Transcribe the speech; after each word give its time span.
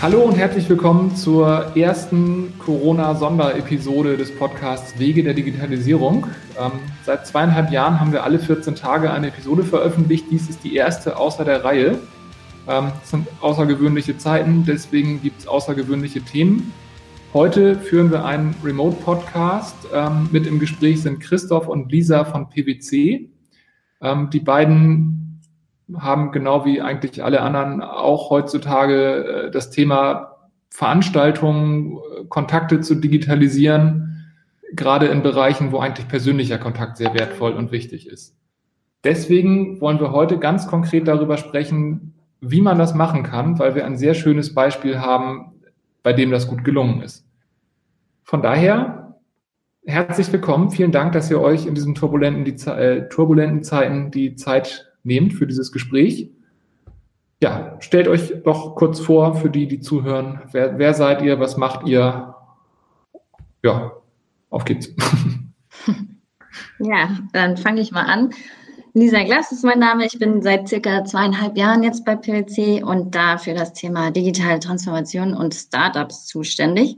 Hallo 0.00 0.20
und 0.22 0.36
herzlich 0.36 0.70
willkommen 0.70 1.16
zur 1.16 1.76
ersten 1.76 2.56
Corona-Sonderepisode 2.60 4.16
des 4.16 4.32
Podcasts 4.32 4.96
Wege 4.96 5.24
der 5.24 5.34
Digitalisierung. 5.34 6.28
Ähm, 6.56 6.70
seit 7.02 7.26
zweieinhalb 7.26 7.72
Jahren 7.72 7.98
haben 7.98 8.12
wir 8.12 8.22
alle 8.22 8.38
14 8.38 8.76
Tage 8.76 9.10
eine 9.10 9.26
Episode 9.26 9.64
veröffentlicht. 9.64 10.26
Dies 10.30 10.48
ist 10.48 10.62
die 10.62 10.76
erste 10.76 11.16
außer 11.16 11.44
der 11.44 11.64
Reihe. 11.64 11.98
Ähm, 12.68 12.92
es 13.02 13.10
sind 13.10 13.26
außergewöhnliche 13.40 14.16
Zeiten, 14.16 14.64
deswegen 14.64 15.20
gibt 15.20 15.40
es 15.40 15.48
außergewöhnliche 15.48 16.20
Themen. 16.20 16.72
Heute 17.34 17.74
führen 17.74 18.12
wir 18.12 18.24
einen 18.24 18.54
Remote-Podcast. 18.62 19.74
Ähm, 19.92 20.28
mit 20.30 20.46
im 20.46 20.60
Gespräch 20.60 21.02
sind 21.02 21.18
Christoph 21.18 21.66
und 21.66 21.90
Lisa 21.90 22.24
von 22.24 22.48
PwC. 22.48 23.28
Ähm, 24.00 24.30
die 24.30 24.40
beiden 24.40 25.27
haben 25.96 26.32
genau 26.32 26.64
wie 26.64 26.80
eigentlich 26.80 27.24
alle 27.24 27.40
anderen 27.40 27.82
auch 27.82 28.30
heutzutage 28.30 29.46
äh, 29.46 29.50
das 29.50 29.70
Thema 29.70 30.36
Veranstaltungen, 30.70 31.98
Kontakte 32.28 32.80
zu 32.80 32.94
digitalisieren, 32.94 34.32
gerade 34.72 35.06
in 35.06 35.22
Bereichen, 35.22 35.72
wo 35.72 35.78
eigentlich 35.78 36.08
persönlicher 36.08 36.58
Kontakt 36.58 36.98
sehr 36.98 37.14
wertvoll 37.14 37.52
und 37.52 37.72
wichtig 37.72 38.06
ist. 38.06 38.36
Deswegen 39.04 39.80
wollen 39.80 40.00
wir 40.00 40.12
heute 40.12 40.38
ganz 40.38 40.66
konkret 40.66 41.08
darüber 41.08 41.36
sprechen, 41.36 42.14
wie 42.40 42.60
man 42.60 42.78
das 42.78 42.94
machen 42.94 43.22
kann, 43.22 43.58
weil 43.58 43.74
wir 43.74 43.86
ein 43.86 43.96
sehr 43.96 44.14
schönes 44.14 44.54
Beispiel 44.54 45.00
haben, 45.00 45.52
bei 46.02 46.12
dem 46.12 46.30
das 46.30 46.48
gut 46.48 46.64
gelungen 46.64 47.02
ist. 47.02 47.26
Von 48.24 48.42
daher 48.42 49.18
herzlich 49.86 50.30
willkommen. 50.32 50.70
Vielen 50.70 50.92
Dank, 50.92 51.12
dass 51.12 51.30
ihr 51.30 51.40
euch 51.40 51.66
in 51.66 51.74
diesen 51.74 51.94
turbulenten, 51.94 52.44
die, 52.44 52.54
äh, 52.70 53.08
turbulenten 53.08 53.62
Zeiten 53.62 54.10
die 54.10 54.34
Zeit 54.36 54.87
nehmt 55.08 55.34
für 55.34 55.48
dieses 55.48 55.72
Gespräch. 55.72 56.30
Ja, 57.42 57.76
stellt 57.80 58.06
euch 58.06 58.32
doch 58.44 58.76
kurz 58.76 59.00
vor 59.00 59.34
für 59.34 59.50
die, 59.50 59.66
die 59.66 59.80
zuhören. 59.80 60.42
Wer, 60.52 60.78
wer 60.78 60.94
seid 60.94 61.22
ihr? 61.22 61.40
Was 61.40 61.56
macht 61.56 61.86
ihr? 61.86 62.34
Ja, 63.64 63.92
auf 64.50 64.64
geht's. 64.64 64.94
Ja, 66.80 67.16
dann 67.32 67.56
fange 67.56 67.80
ich 67.80 67.92
mal 67.92 68.04
an. 68.04 68.30
Lisa 68.94 69.22
Glass 69.22 69.52
ist 69.52 69.64
mein 69.64 69.78
Name. 69.78 70.06
Ich 70.06 70.18
bin 70.18 70.42
seit 70.42 70.68
circa 70.68 71.04
zweieinhalb 71.04 71.56
Jahren 71.56 71.82
jetzt 71.82 72.04
bei 72.04 72.16
PwC 72.16 72.82
und 72.82 73.14
da 73.14 73.38
für 73.38 73.54
das 73.54 73.72
Thema 73.72 74.10
digitale 74.10 74.58
Transformation 74.58 75.34
und 75.34 75.54
Startups 75.54 76.26
zuständig. 76.26 76.96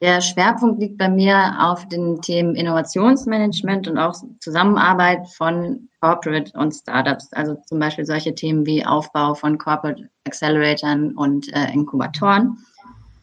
Der 0.00 0.22
Schwerpunkt 0.22 0.80
liegt 0.80 0.96
bei 0.96 1.10
mir 1.10 1.56
auf 1.58 1.86
den 1.88 2.22
Themen 2.22 2.54
Innovationsmanagement 2.54 3.86
und 3.86 3.98
auch 3.98 4.14
Zusammenarbeit 4.40 5.28
von 5.28 5.90
Corporate 6.00 6.58
und 6.58 6.72
Startups. 6.72 7.30
Also 7.32 7.56
zum 7.66 7.78
Beispiel 7.78 8.06
solche 8.06 8.34
Themen 8.34 8.64
wie 8.64 8.84
Aufbau 8.84 9.34
von 9.34 9.58
Corporate 9.58 10.08
Acceleratoren 10.26 11.14
und 11.16 11.52
äh, 11.54 11.70
Inkubatoren. 11.72 12.56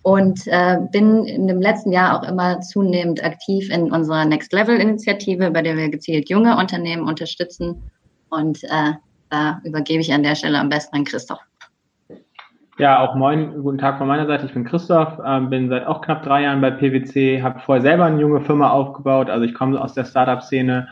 Und 0.04 0.46
äh, 0.46 0.78
bin 0.92 1.26
in 1.26 1.48
dem 1.48 1.62
letzten 1.62 1.92
Jahr 1.92 2.18
auch 2.18 2.28
immer 2.28 2.62
zunehmend 2.62 3.24
aktiv 3.24 3.70
in 3.72 3.92
unserer 3.92 4.26
Next 4.26 4.54
Level 4.54 4.80
Initiative, 4.80 5.50
bei 5.50 5.64
der 5.64 5.76
wir 5.76 5.90
gezielt 5.90 6.30
junge 6.30 6.58
Unternehmen 6.58 7.08
unterstützen. 7.08 7.90
Und 8.30 8.64
äh, 8.66 8.94
da 9.30 9.60
übergebe 9.64 10.02
ich 10.02 10.14
an 10.14 10.24
der 10.24 10.36
Stelle 10.36 10.60
am 10.60 10.70
besten 10.70 10.96
an 10.96 11.06
Christoph. 11.06 11.40
Ja, 12.80 13.00
auch 13.00 13.16
moin, 13.16 13.64
guten 13.64 13.80
Tag 13.80 13.98
von 13.98 14.08
meiner 14.08 14.28
Seite. 14.28 14.46
Ich 14.46 14.54
bin 14.54 14.64
Christoph, 14.64 15.20
ähm, 15.26 15.50
bin 15.50 15.68
seit 15.68 15.88
auch 15.88 16.00
knapp 16.02 16.22
drei 16.22 16.44
Jahren 16.44 16.62
bei 16.62 16.70
PwC, 16.70 17.42
habe 17.42 17.60
vorher 17.60 17.82
selber 17.82 18.06
eine 18.06 18.22
junge 18.22 18.40
Firma 18.42 18.70
aufgebaut, 18.70 19.32
also 19.32 19.46
ich 19.46 19.56
komme 19.56 19.82
aus 19.82 19.96
der 19.96 20.06
Startup-Szene 20.06 20.88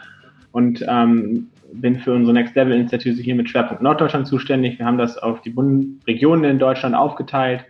und 0.52 0.84
ähm, 0.90 1.46
bin 1.74 2.00
für 2.00 2.12
unsere 2.14 2.34
Next 2.34 2.56
Level 2.56 2.74
Initiative 2.74 3.22
hier 3.22 3.36
mit 3.36 3.50
Schwerpunkt 3.50 3.84
Norddeutschland 3.84 4.26
zuständig. 4.26 4.80
Wir 4.80 4.86
haben 4.88 4.98
das 4.98 5.20
auf 5.20 5.42
die 5.42 5.52
Bundesregionen 5.52 6.50
in 6.50 6.58
Deutschland 6.58 6.96
aufgeteilt 6.96 7.64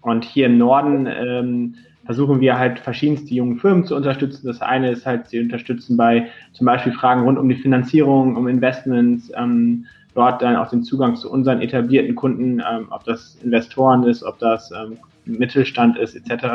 und 0.00 0.24
hier 0.24 0.46
im 0.46 0.58
Norden 0.58 1.06
ähm, 1.06 1.74
versuchen 2.06 2.40
wir 2.40 2.58
halt 2.58 2.80
verschiedenste 2.80 3.34
junge 3.34 3.54
Firmen 3.60 3.84
zu 3.84 3.94
unterstützen. 3.94 4.48
Das 4.48 4.62
eine 4.62 4.90
ist 4.90 5.06
halt, 5.06 5.28
sie 5.28 5.38
unterstützen 5.38 5.96
bei 5.96 6.26
zum 6.54 6.66
Beispiel 6.66 6.92
Fragen 6.92 7.22
rund 7.22 7.38
um 7.38 7.48
die 7.48 7.54
Finanzierung, 7.54 8.34
um 8.34 8.48
Investments, 8.48 9.30
ähm, 9.36 9.86
dort 10.14 10.42
dann 10.42 10.56
auch 10.56 10.70
den 10.70 10.82
Zugang 10.82 11.16
zu 11.16 11.30
unseren 11.30 11.60
etablierten 11.60 12.14
Kunden, 12.14 12.60
ähm, 12.60 12.86
ob 12.90 13.04
das 13.04 13.36
Investoren 13.42 14.04
ist, 14.04 14.22
ob 14.22 14.38
das 14.38 14.70
ähm, 14.70 14.98
Mittelstand 15.24 15.98
ist, 15.98 16.14
etc. 16.14 16.46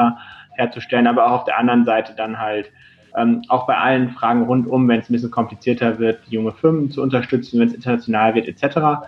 herzustellen, 0.56 1.08
aber 1.08 1.26
auch 1.26 1.32
auf 1.32 1.44
der 1.46 1.58
anderen 1.58 1.86
Seite 1.86 2.14
dann 2.16 2.40
halt 2.40 2.72
ähm, 3.18 3.42
auch 3.48 3.66
bei 3.66 3.78
allen 3.78 4.12
Fragen 4.12 4.44
rundum, 4.44 4.88
wenn 4.88 5.00
es 5.00 5.10
ein 5.10 5.14
bisschen 5.14 5.32
komplizierter 5.32 6.00
wird, 6.00 6.20
junge 6.30 6.52
Firmen 6.52 6.92
zu 6.92 7.02
unterstützen, 7.02 7.60
wenn 7.60 7.68
es 7.68 7.74
international 7.74 8.36
wird, 8.36 8.48
etc. 8.48 9.08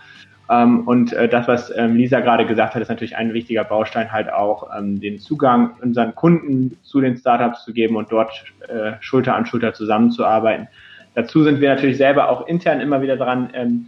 Ähm, 0.50 0.88
und 0.88 1.14
äh, 1.14 1.30
das, 1.30 1.48
was 1.48 1.72
ähm, 1.76 1.96
Lisa 1.96 2.20
gerade 2.20 2.46
gesagt 2.46 2.76
hat, 2.76 2.82
ist 2.82 2.90
natürlich 2.90 3.16
ein 3.16 3.34
wichtiger 3.34 3.64
Baustein, 3.64 4.12
halt 4.12 4.32
auch 4.32 4.70
ähm, 4.78 5.00
den 5.00 5.20
Zugang 5.20 5.72
unseren 5.82 6.16
Kunden 6.16 6.78
zu 6.84 7.00
den 7.00 7.16
Startups 7.16 7.64
zu 7.64 7.74
geben 7.74 7.96
und 7.96 8.12
dort 8.12 8.32
äh, 8.68 8.94
Schulter 9.00 9.36
an 9.36 9.46
Schulter 9.46 9.74
zusammenzuarbeiten. 9.74 10.68
Dazu 11.14 11.44
sind 11.44 11.60
wir 11.60 11.70
natürlich 11.70 11.98
selber 11.98 12.30
auch 12.30 12.48
intern 12.48 12.80
immer 12.80 13.02
wieder 13.02 13.18
dran, 13.18 13.50
ähm, 13.54 13.88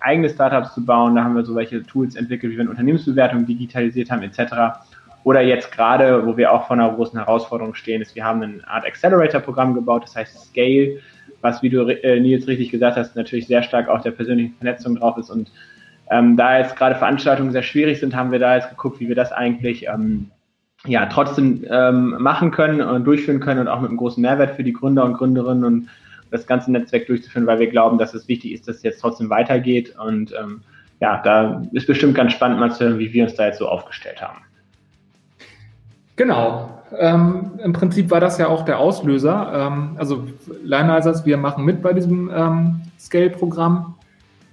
eigene 0.00 0.28
Startups 0.28 0.74
zu 0.74 0.84
bauen. 0.84 1.14
Da 1.14 1.24
haben 1.24 1.34
wir 1.34 1.44
so 1.44 1.54
welche 1.54 1.82
Tools 1.82 2.16
entwickelt, 2.16 2.52
wie 2.52 2.56
wir 2.56 2.62
eine 2.62 2.70
Unternehmensbewertung 2.70 3.46
digitalisiert 3.46 4.10
haben, 4.10 4.22
etc. 4.22 4.78
Oder 5.24 5.40
jetzt 5.40 5.72
gerade, 5.72 6.26
wo 6.26 6.36
wir 6.36 6.52
auch 6.52 6.66
vor 6.66 6.76
einer 6.76 6.92
großen 6.92 7.18
Herausforderung 7.18 7.74
stehen, 7.74 8.02
ist, 8.02 8.14
wir 8.14 8.24
haben 8.24 8.42
eine 8.42 8.68
Art 8.68 8.84
Accelerator-Programm 8.84 9.74
gebaut, 9.74 10.04
das 10.04 10.14
heißt 10.14 10.48
Scale, 10.48 10.98
was, 11.40 11.62
wie 11.62 11.70
du 11.70 11.86
äh, 11.86 12.20
Nils 12.20 12.46
richtig 12.46 12.70
gesagt 12.70 12.96
hast, 12.96 13.16
natürlich 13.16 13.46
sehr 13.46 13.62
stark 13.62 13.88
auch 13.88 14.02
der 14.02 14.10
persönlichen 14.12 14.54
Vernetzung 14.56 14.96
drauf 14.96 15.16
ist. 15.16 15.30
Und 15.30 15.50
ähm, 16.10 16.36
da 16.36 16.58
jetzt 16.58 16.76
gerade 16.76 16.94
Veranstaltungen 16.94 17.52
sehr 17.52 17.62
schwierig 17.62 18.00
sind, 18.00 18.14
haben 18.14 18.32
wir 18.32 18.38
da 18.38 18.56
jetzt 18.56 18.70
geguckt, 18.70 19.00
wie 19.00 19.08
wir 19.08 19.14
das 19.14 19.32
eigentlich 19.32 19.86
ähm, 19.86 20.30
ja 20.86 21.06
trotzdem 21.06 21.64
ähm, 21.70 22.16
machen 22.18 22.50
können 22.50 22.82
und 22.82 23.04
durchführen 23.04 23.40
können 23.40 23.60
und 23.60 23.68
auch 23.68 23.80
mit 23.80 23.88
einem 23.88 23.98
großen 23.98 24.20
Mehrwert 24.20 24.56
für 24.56 24.64
die 24.64 24.72
Gründer 24.72 25.04
und 25.04 25.14
Gründerinnen 25.14 25.64
und 25.64 25.88
das 26.34 26.46
ganze 26.46 26.70
Netzwerk 26.72 27.06
durchzuführen, 27.06 27.46
weil 27.46 27.58
wir 27.58 27.68
glauben, 27.68 27.96
dass 27.96 28.12
es 28.12 28.28
wichtig 28.28 28.52
ist, 28.52 28.68
dass 28.68 28.76
es 28.76 28.82
jetzt 28.82 29.00
trotzdem 29.00 29.30
weitergeht. 29.30 29.94
Und 29.98 30.34
ähm, 30.38 30.60
ja, 31.00 31.22
da 31.22 31.62
ist 31.72 31.86
bestimmt 31.86 32.14
ganz 32.14 32.32
spannend 32.32 32.60
mal 32.60 32.72
zu 32.72 32.84
hören, 32.84 32.98
wie 32.98 33.12
wir 33.12 33.24
uns 33.24 33.34
da 33.34 33.46
jetzt 33.46 33.58
so 33.58 33.68
aufgestellt 33.68 34.20
haben. 34.20 34.40
Genau. 36.16 36.82
Ähm, 36.96 37.52
Im 37.62 37.72
Prinzip 37.72 38.10
war 38.10 38.20
das 38.20 38.38
ja 38.38 38.48
auch 38.48 38.64
der 38.64 38.78
Auslöser. 38.78 39.52
Ähm, 39.54 39.96
also 39.96 40.26
Lionizers, 40.62 41.24
wir 41.26 41.36
machen 41.36 41.64
mit 41.64 41.82
bei 41.82 41.92
diesem 41.92 42.30
ähm, 42.34 42.82
Scale-Programm. 42.98 43.94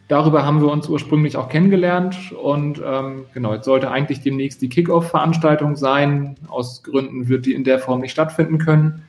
Darüber 0.07 0.45
haben 0.45 0.61
wir 0.61 0.69
uns 0.69 0.89
ursprünglich 0.89 1.37
auch 1.37 1.47
kennengelernt 1.47 2.33
und 2.33 2.81
ähm, 2.85 3.23
genau, 3.33 3.53
jetzt 3.53 3.63
sollte 3.63 3.89
eigentlich 3.89 4.19
demnächst 4.21 4.61
die 4.61 4.67
Kickoff-Veranstaltung 4.67 5.77
sein. 5.77 6.35
Aus 6.49 6.83
Gründen 6.83 7.29
wird 7.29 7.45
die 7.45 7.53
in 7.53 7.63
der 7.63 7.79
Form 7.79 8.01
nicht 8.01 8.11
stattfinden 8.11 8.57
können. 8.57 9.03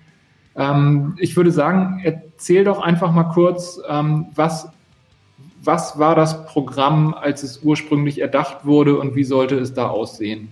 Ähm, 0.57 1.15
ich 1.19 1.37
würde 1.37 1.51
sagen, 1.51 2.01
erzähl 2.05 2.65
doch 2.65 2.81
einfach 2.81 3.13
mal 3.13 3.25
kurz, 3.25 3.81
ähm, 3.89 4.27
was, 4.35 4.69
was 5.63 5.99
war 5.99 6.15
das 6.15 6.47
Programm, 6.47 7.15
als 7.15 7.43
es 7.43 7.63
ursprünglich 7.63 8.21
erdacht 8.21 8.65
wurde 8.65 8.99
und 8.99 9.15
wie 9.15 9.25
sollte 9.25 9.57
es 9.57 9.75
da 9.75 9.89
aussehen? 9.89 10.49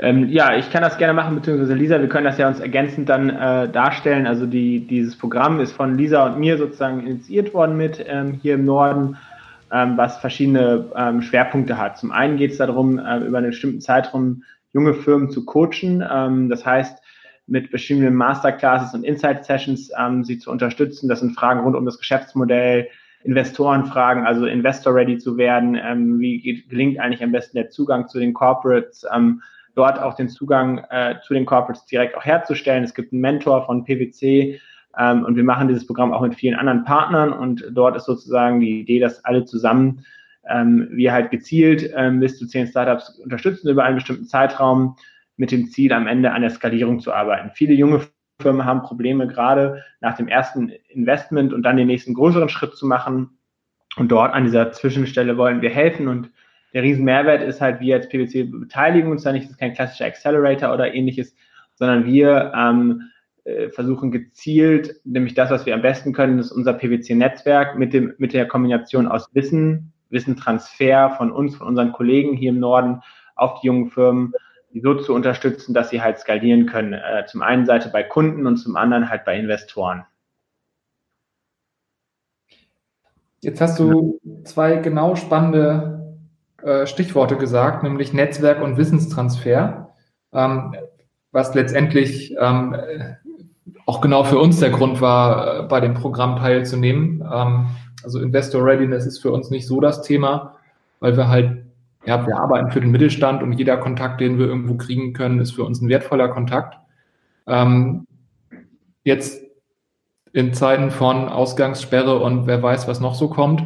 Ähm, 0.00 0.28
ja, 0.28 0.56
ich 0.56 0.70
kann 0.70 0.82
das 0.82 0.96
gerne 0.96 1.12
machen, 1.12 1.34
beziehungsweise 1.34 1.74
Lisa, 1.74 2.00
wir 2.00 2.08
können 2.08 2.24
das 2.24 2.38
ja 2.38 2.46
uns 2.46 2.60
ergänzend 2.60 3.08
dann 3.08 3.30
äh, 3.30 3.68
darstellen. 3.68 4.28
Also 4.28 4.46
die, 4.46 4.86
dieses 4.86 5.16
Programm 5.18 5.58
ist 5.58 5.72
von 5.72 5.98
Lisa 5.98 6.26
und 6.26 6.38
mir 6.38 6.56
sozusagen 6.56 7.04
initiiert 7.04 7.52
worden 7.52 7.76
mit 7.76 8.04
ähm, 8.06 8.38
hier 8.40 8.54
im 8.54 8.64
Norden, 8.64 9.16
ähm, 9.72 9.96
was 9.96 10.18
verschiedene 10.18 10.84
ähm, 10.94 11.20
Schwerpunkte 11.20 11.78
hat. 11.78 11.98
Zum 11.98 12.12
einen 12.12 12.36
geht 12.36 12.52
es 12.52 12.58
darum, 12.58 12.98
äh, 12.98 13.18
über 13.18 13.38
einen 13.38 13.48
bestimmten 13.48 13.80
Zeitraum 13.80 14.44
junge 14.72 14.94
Firmen 14.94 15.30
zu 15.30 15.44
coachen. 15.44 16.04
Ähm, 16.08 16.48
das 16.48 16.64
heißt, 16.64 17.02
mit 17.48 17.68
verschiedenen 17.68 18.14
Masterclasses 18.14 18.94
und 18.94 19.04
Insight-Sessions 19.04 19.90
ähm, 19.98 20.22
sie 20.22 20.38
zu 20.38 20.50
unterstützen. 20.50 21.08
Das 21.08 21.20
sind 21.20 21.34
Fragen 21.34 21.60
rund 21.60 21.76
um 21.76 21.84
das 21.84 21.98
Geschäftsmodell, 21.98 22.88
Investorenfragen, 23.24 24.26
also 24.26 24.46
Investor-ready 24.46 25.18
zu 25.18 25.36
werden. 25.36 25.78
Ähm, 25.82 26.20
wie 26.20 26.40
geht, 26.40 26.68
gelingt 26.68 27.00
eigentlich 27.00 27.22
am 27.22 27.32
besten 27.32 27.56
der 27.56 27.70
Zugang 27.70 28.08
zu 28.08 28.18
den 28.18 28.34
Corporates? 28.34 29.04
Ähm, 29.12 29.42
dort 29.74 30.00
auch 30.00 30.14
den 30.14 30.28
Zugang 30.28 30.78
äh, 30.90 31.16
zu 31.26 31.34
den 31.34 31.46
Corporates 31.46 31.86
direkt 31.86 32.16
auch 32.16 32.24
herzustellen. 32.24 32.84
Es 32.84 32.94
gibt 32.94 33.12
einen 33.12 33.22
Mentor 33.22 33.64
von 33.64 33.84
PwC 33.84 34.60
ähm, 34.98 35.24
und 35.24 35.36
wir 35.36 35.44
machen 35.44 35.68
dieses 35.68 35.86
Programm 35.86 36.12
auch 36.12 36.20
mit 36.20 36.34
vielen 36.34 36.56
anderen 36.56 36.84
Partnern 36.84 37.32
und 37.32 37.64
dort 37.70 37.96
ist 37.96 38.04
sozusagen 38.04 38.60
die 38.60 38.80
Idee, 38.80 38.98
dass 38.98 39.24
alle 39.24 39.44
zusammen 39.44 40.04
ähm, 40.48 40.88
wir 40.90 41.12
halt 41.12 41.30
gezielt 41.30 41.90
ähm, 41.94 42.20
bis 42.20 42.38
zu 42.38 42.46
zehn 42.46 42.66
Startups 42.66 43.18
unterstützen 43.20 43.68
über 43.68 43.84
einen 43.84 43.96
bestimmten 43.96 44.24
Zeitraum 44.24 44.96
mit 45.38 45.50
dem 45.50 45.68
Ziel, 45.68 45.92
am 45.92 46.06
Ende 46.06 46.32
an 46.32 46.42
der 46.42 46.50
Skalierung 46.50 47.00
zu 47.00 47.12
arbeiten. 47.12 47.50
Viele 47.54 47.72
junge 47.72 48.02
Firmen 48.40 48.64
haben 48.64 48.82
Probleme, 48.82 49.26
gerade 49.26 49.82
nach 50.00 50.16
dem 50.16 50.28
ersten 50.28 50.70
Investment 50.88 51.52
und 51.52 51.62
dann 51.62 51.76
den 51.76 51.86
nächsten 51.86 52.14
größeren 52.14 52.48
Schritt 52.48 52.74
zu 52.74 52.86
machen. 52.86 53.38
Und 53.96 54.12
dort 54.12 54.34
an 54.34 54.44
dieser 54.44 54.70
Zwischenstelle 54.72 55.36
wollen 55.36 55.62
wir 55.62 55.70
helfen. 55.70 56.08
Und 56.08 56.30
der 56.74 56.82
riesen 56.82 57.04
Mehrwert 57.04 57.42
ist 57.42 57.60
halt, 57.60 57.80
wir 57.80 57.96
als 57.96 58.08
PwC 58.08 58.44
beteiligen 58.44 59.10
uns 59.10 59.22
da 59.22 59.32
nicht, 59.32 59.44
das 59.44 59.52
ist 59.52 59.58
kein 59.58 59.74
klassischer 59.74 60.04
Accelerator 60.04 60.72
oder 60.74 60.92
ähnliches, 60.92 61.34
sondern 61.74 62.04
wir 62.04 62.52
ähm, 62.54 63.02
äh, 63.44 63.70
versuchen 63.70 64.10
gezielt, 64.10 65.00
nämlich 65.04 65.34
das, 65.34 65.50
was 65.50 65.64
wir 65.64 65.74
am 65.74 65.82
besten 65.82 66.12
können, 66.12 66.38
ist 66.38 66.52
unser 66.52 66.74
PwC-Netzwerk 66.74 67.78
mit, 67.78 68.18
mit 68.18 68.32
der 68.34 68.46
Kombination 68.46 69.08
aus 69.08 69.34
Wissen, 69.34 69.92
Wissentransfer 70.10 71.10
von 71.16 71.32
uns, 71.32 71.56
von 71.56 71.66
unseren 71.66 71.92
Kollegen 71.92 72.34
hier 72.34 72.50
im 72.50 72.60
Norden 72.60 73.00
auf 73.36 73.60
die 73.60 73.68
jungen 73.68 73.88
Firmen, 73.88 74.32
die 74.72 74.80
so 74.80 74.94
zu 74.94 75.14
unterstützen, 75.14 75.74
dass 75.74 75.90
sie 75.90 76.02
halt 76.02 76.18
skalieren 76.18 76.66
können. 76.66 76.92
Äh, 76.92 77.26
zum 77.26 77.42
einen 77.42 77.66
Seite 77.66 77.88
bei 77.90 78.02
Kunden 78.02 78.46
und 78.46 78.56
zum 78.56 78.76
anderen 78.76 79.08
halt 79.08 79.24
bei 79.24 79.38
Investoren. 79.38 80.04
Jetzt 83.40 83.60
hast 83.60 83.78
du 83.78 84.20
zwei 84.44 84.76
genau 84.76 85.14
spannende 85.14 86.16
äh, 86.62 86.86
Stichworte 86.86 87.36
gesagt, 87.36 87.84
nämlich 87.84 88.12
Netzwerk 88.12 88.60
und 88.60 88.76
Wissenstransfer, 88.76 89.94
ähm, 90.32 90.74
was 91.30 91.54
letztendlich 91.54 92.34
ähm, 92.38 92.74
auch 93.86 94.00
genau 94.00 94.24
für 94.24 94.38
uns 94.38 94.58
der 94.58 94.70
Grund 94.70 95.00
war, 95.00 95.60
äh, 95.60 95.62
bei 95.62 95.80
dem 95.80 95.94
Programm 95.94 96.36
teilzunehmen. 96.36 97.22
Ähm, 97.32 97.68
also 98.02 98.20
Investor 98.20 98.64
Readiness 98.64 99.06
ist 99.06 99.20
für 99.20 99.30
uns 99.30 99.50
nicht 99.50 99.66
so 99.66 99.80
das 99.80 100.02
Thema, 100.02 100.56
weil 100.98 101.16
wir 101.16 101.28
halt, 101.28 101.64
ja, 102.08 102.26
wir 102.26 102.38
arbeiten 102.38 102.70
für 102.70 102.80
den 102.80 102.90
Mittelstand 102.90 103.42
und 103.42 103.52
jeder 103.52 103.76
Kontakt, 103.76 104.22
den 104.22 104.38
wir 104.38 104.46
irgendwo 104.46 104.78
kriegen 104.78 105.12
können, 105.12 105.40
ist 105.40 105.50
für 105.52 105.64
uns 105.64 105.82
ein 105.82 105.90
wertvoller 105.90 106.28
Kontakt. 106.28 106.78
Ähm, 107.46 108.06
jetzt 109.04 109.42
in 110.32 110.54
Zeiten 110.54 110.90
von 110.90 111.28
Ausgangssperre 111.28 112.18
und 112.18 112.46
wer 112.46 112.62
weiß, 112.62 112.88
was 112.88 113.00
noch 113.00 113.14
so 113.14 113.28
kommt, 113.28 113.62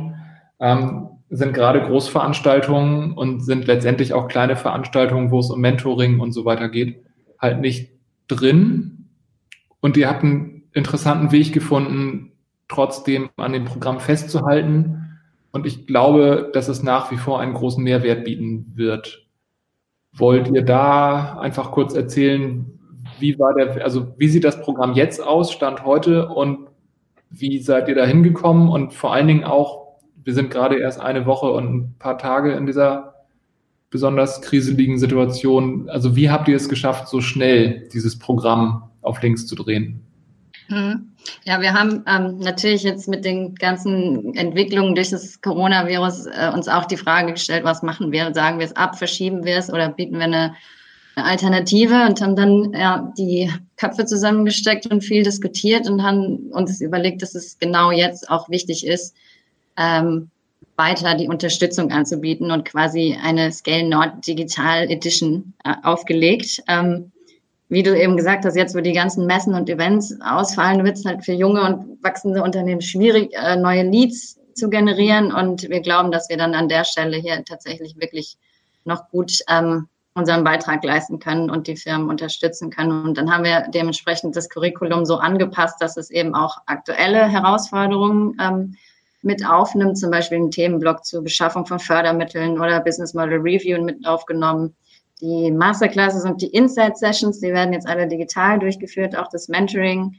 ähm, 0.59 1.09
sind 1.31 1.55
gerade 1.55 1.83
Großveranstaltungen 1.83 3.13
und 3.13 3.43
sind 3.45 3.69
letztendlich 3.69 4.13
auch 4.13 4.27
kleine 4.27 4.57
Veranstaltungen, 4.57 5.31
wo 5.31 5.39
es 5.39 5.49
um 5.49 5.61
Mentoring 5.61 6.19
und 6.19 6.33
so 6.33 6.45
weiter 6.45 6.69
geht, 6.69 7.01
halt 7.39 7.61
nicht 7.61 7.93
drin. 8.27 9.09
Und 9.79 9.97
ihr 9.97 10.09
habt 10.09 10.25
einen 10.25 10.65
interessanten 10.73 11.31
Weg 11.31 11.53
gefunden, 11.53 12.33
trotzdem 12.67 13.31
an 13.37 13.53
dem 13.53 13.67
Programm 13.67 14.01
festzuhalten. 14.01 15.12
Und 15.53 15.67
ich 15.67 15.87
glaube, 15.87 16.51
dass 16.53 16.69
es 16.69 16.83
nach 16.83 17.11
wie 17.11 17.19
vor 17.19 17.41
einen 17.41 17.55
großen 17.55 17.85
Mehrwert 17.85 18.25
bieten 18.25 18.73
wird. 18.75 19.27
Wollt 20.15 20.49
ihr 20.49 20.63
da 20.63 21.39
einfach 21.39 21.71
kurz 21.71 21.95
erzählen, 21.95 22.79
wie 23.19 23.39
war 23.39 23.55
der, 23.55 23.85
also 23.85 24.15
wie 24.19 24.29
sieht 24.29 24.45
das 24.45 24.61
Programm 24.61 24.95
jetzt 24.95 25.23
aus, 25.23 25.53
Stand 25.53 25.85
heute 25.85 26.29
und 26.29 26.69
wie 27.31 27.59
seid 27.59 27.89
ihr 27.89 27.95
da 27.95 28.05
hingekommen 28.05 28.69
und 28.69 28.93
vor 28.93 29.13
allen 29.13 29.27
Dingen 29.27 29.45
auch, 29.45 29.99
wir 30.25 30.35
sind 30.35 30.51
gerade 30.51 30.79
erst 30.79 31.01
eine 31.01 31.27
Woche 31.27 31.51
und 31.51 31.75
ein 31.75 31.95
paar 31.99 32.19
Tage 32.19 32.53
in 32.53 32.67
dieser 32.67 33.15
besonders 33.91 34.41
kriseligen 34.43 34.99
Situation. 34.99 35.89
Also 35.89 36.17
wie 36.17 36.31
habt 36.31 36.49
ihr 36.49 36.57
es 36.57 36.69
geschafft, 36.69 37.09
so 37.09 37.21
schnell 37.21 37.89
dieses 37.93 38.19
Programm 38.19 38.91
auf 39.03 39.21
links 39.23 39.47
zu 39.47 39.55
drehen? 39.55 40.01
Hm. 40.73 41.13
Ja, 41.45 41.61
wir 41.61 41.75
haben 41.75 42.03
ähm, 42.07 42.39
natürlich 42.39 42.83
jetzt 42.83 43.07
mit 43.09 43.25
den 43.25 43.55
ganzen 43.55 44.35
Entwicklungen 44.35 44.95
durch 44.95 45.11
das 45.11 45.41
Coronavirus 45.41 46.27
äh, 46.27 46.51
uns 46.53 46.67
auch 46.67 46.87
die 46.87 46.97
Frage 46.97 47.33
gestellt, 47.33 47.65
was 47.65 47.83
machen 47.83 48.11
wir? 48.11 48.33
Sagen 48.35 48.59
wir 48.59 48.67
es 48.67 48.75
ab, 48.75 48.97
verschieben 48.97 49.45
wir 49.45 49.59
es 49.59 49.71
oder 49.71 49.89
bieten 49.89 50.17
wir 50.17 50.25
eine 50.25 50.55
eine 51.15 51.27
Alternative 51.27 52.07
und 52.07 52.21
haben 52.21 52.37
dann 52.37 52.73
ja, 52.73 53.13
die 53.19 53.51
Köpfe 53.77 54.07
zusammengesteckt 54.07 54.87
und 54.87 55.03
viel 55.03 55.23
diskutiert 55.23 55.89
und 55.89 56.03
haben 56.03 56.51
uns 56.53 56.81
überlegt, 56.81 57.23
dass 57.23 57.35
es 57.35 57.59
genau 57.59 57.91
jetzt 57.91 58.31
auch 58.31 58.49
wichtig 58.49 58.87
ist, 58.87 59.15
ähm, 59.77 60.31
weiter 60.77 61.15
die 61.15 61.29
Unterstützung 61.29 61.93
anzubieten 61.93 62.51
und 62.51 62.65
quasi 62.65 63.17
eine 63.23 63.53
Scale 63.53 63.89
Nord 63.89 64.27
Digital 64.27 64.91
Edition 64.91 65.53
äh, 65.65 65.75
aufgelegt. 65.83 66.63
Ähm, 66.67 67.12
wie 67.73 67.83
du 67.83 67.99
eben 67.99 68.19
gesagt 68.19 68.45
hast, 68.45 68.55
jetzt 68.55 68.77
wo 68.77 68.81
die 68.81 68.93
ganzen 68.93 69.25
Messen 69.25 69.55
und 69.55 69.71
Events 69.71 70.15
ausfallen, 70.21 70.85
wird 70.85 70.99
es 70.99 71.07
halt 71.07 71.25
für 71.25 71.33
junge 71.33 71.63
und 71.63 72.05
wachsende 72.05 72.43
Unternehmen 72.43 72.83
schwierig, 72.83 73.33
äh, 73.33 73.57
neue 73.57 73.83
Leads 73.83 74.39
zu 74.53 74.69
generieren. 74.69 75.33
Und 75.33 75.63
wir 75.71 75.81
glauben, 75.81 76.13
dass 76.13 76.29
wir 76.29 76.37
dann 76.37 76.55
an 76.55 76.69
der 76.69 76.85
Stelle 76.85 77.17
hier 77.17 77.43
tatsächlich 77.47 77.97
wirklich 77.99 78.37
noch 78.85 79.09
gut 79.09 79.33
ähm, 79.49 79.89
unseren 80.13 80.45
Beitrag 80.45 80.85
leisten 80.85 81.19
können 81.19 81.49
und 81.49 81.67
die 81.67 81.79
Firmen 81.79 82.11
unterstützen 82.11 82.69
können. 82.69 83.07
Und 83.07 83.17
dann 83.17 83.33
haben 83.33 83.45
wir 83.45 83.65
dementsprechend 83.73 84.37
das 84.37 84.51
Curriculum 84.51 85.07
so 85.07 85.17
angepasst, 85.17 85.77
dass 85.81 85.97
es 85.97 86.11
eben 86.11 86.35
auch 86.35 86.59
aktuelle 86.67 87.27
Herausforderungen 87.27 88.37
ähm, 88.39 88.77
mit 89.23 89.47
aufnimmt, 89.47 89.97
zum 89.97 90.11
Beispiel 90.11 90.37
einen 90.37 90.51
Themenblock 90.51 91.07
zur 91.07 91.25
Beschaffung 91.25 91.65
von 91.65 91.79
Fördermitteln 91.79 92.61
oder 92.61 92.81
Business 92.81 93.15
Model 93.15 93.39
Review 93.39 93.83
mit 93.83 94.07
aufgenommen. 94.07 94.77
Die 95.21 95.51
Masterclasses 95.51 96.25
und 96.25 96.43
die 96.43 96.49
Insight 96.49 96.99
Sessions, 96.99 97.41
die 97.41 97.53
werden 97.53 97.73
jetzt 97.73 97.87
alle 97.87 98.09
digital 98.09 98.59
durchgeführt, 98.59 99.17
auch 99.17 99.29
das 99.29 99.49
Mentoring. 99.49 100.17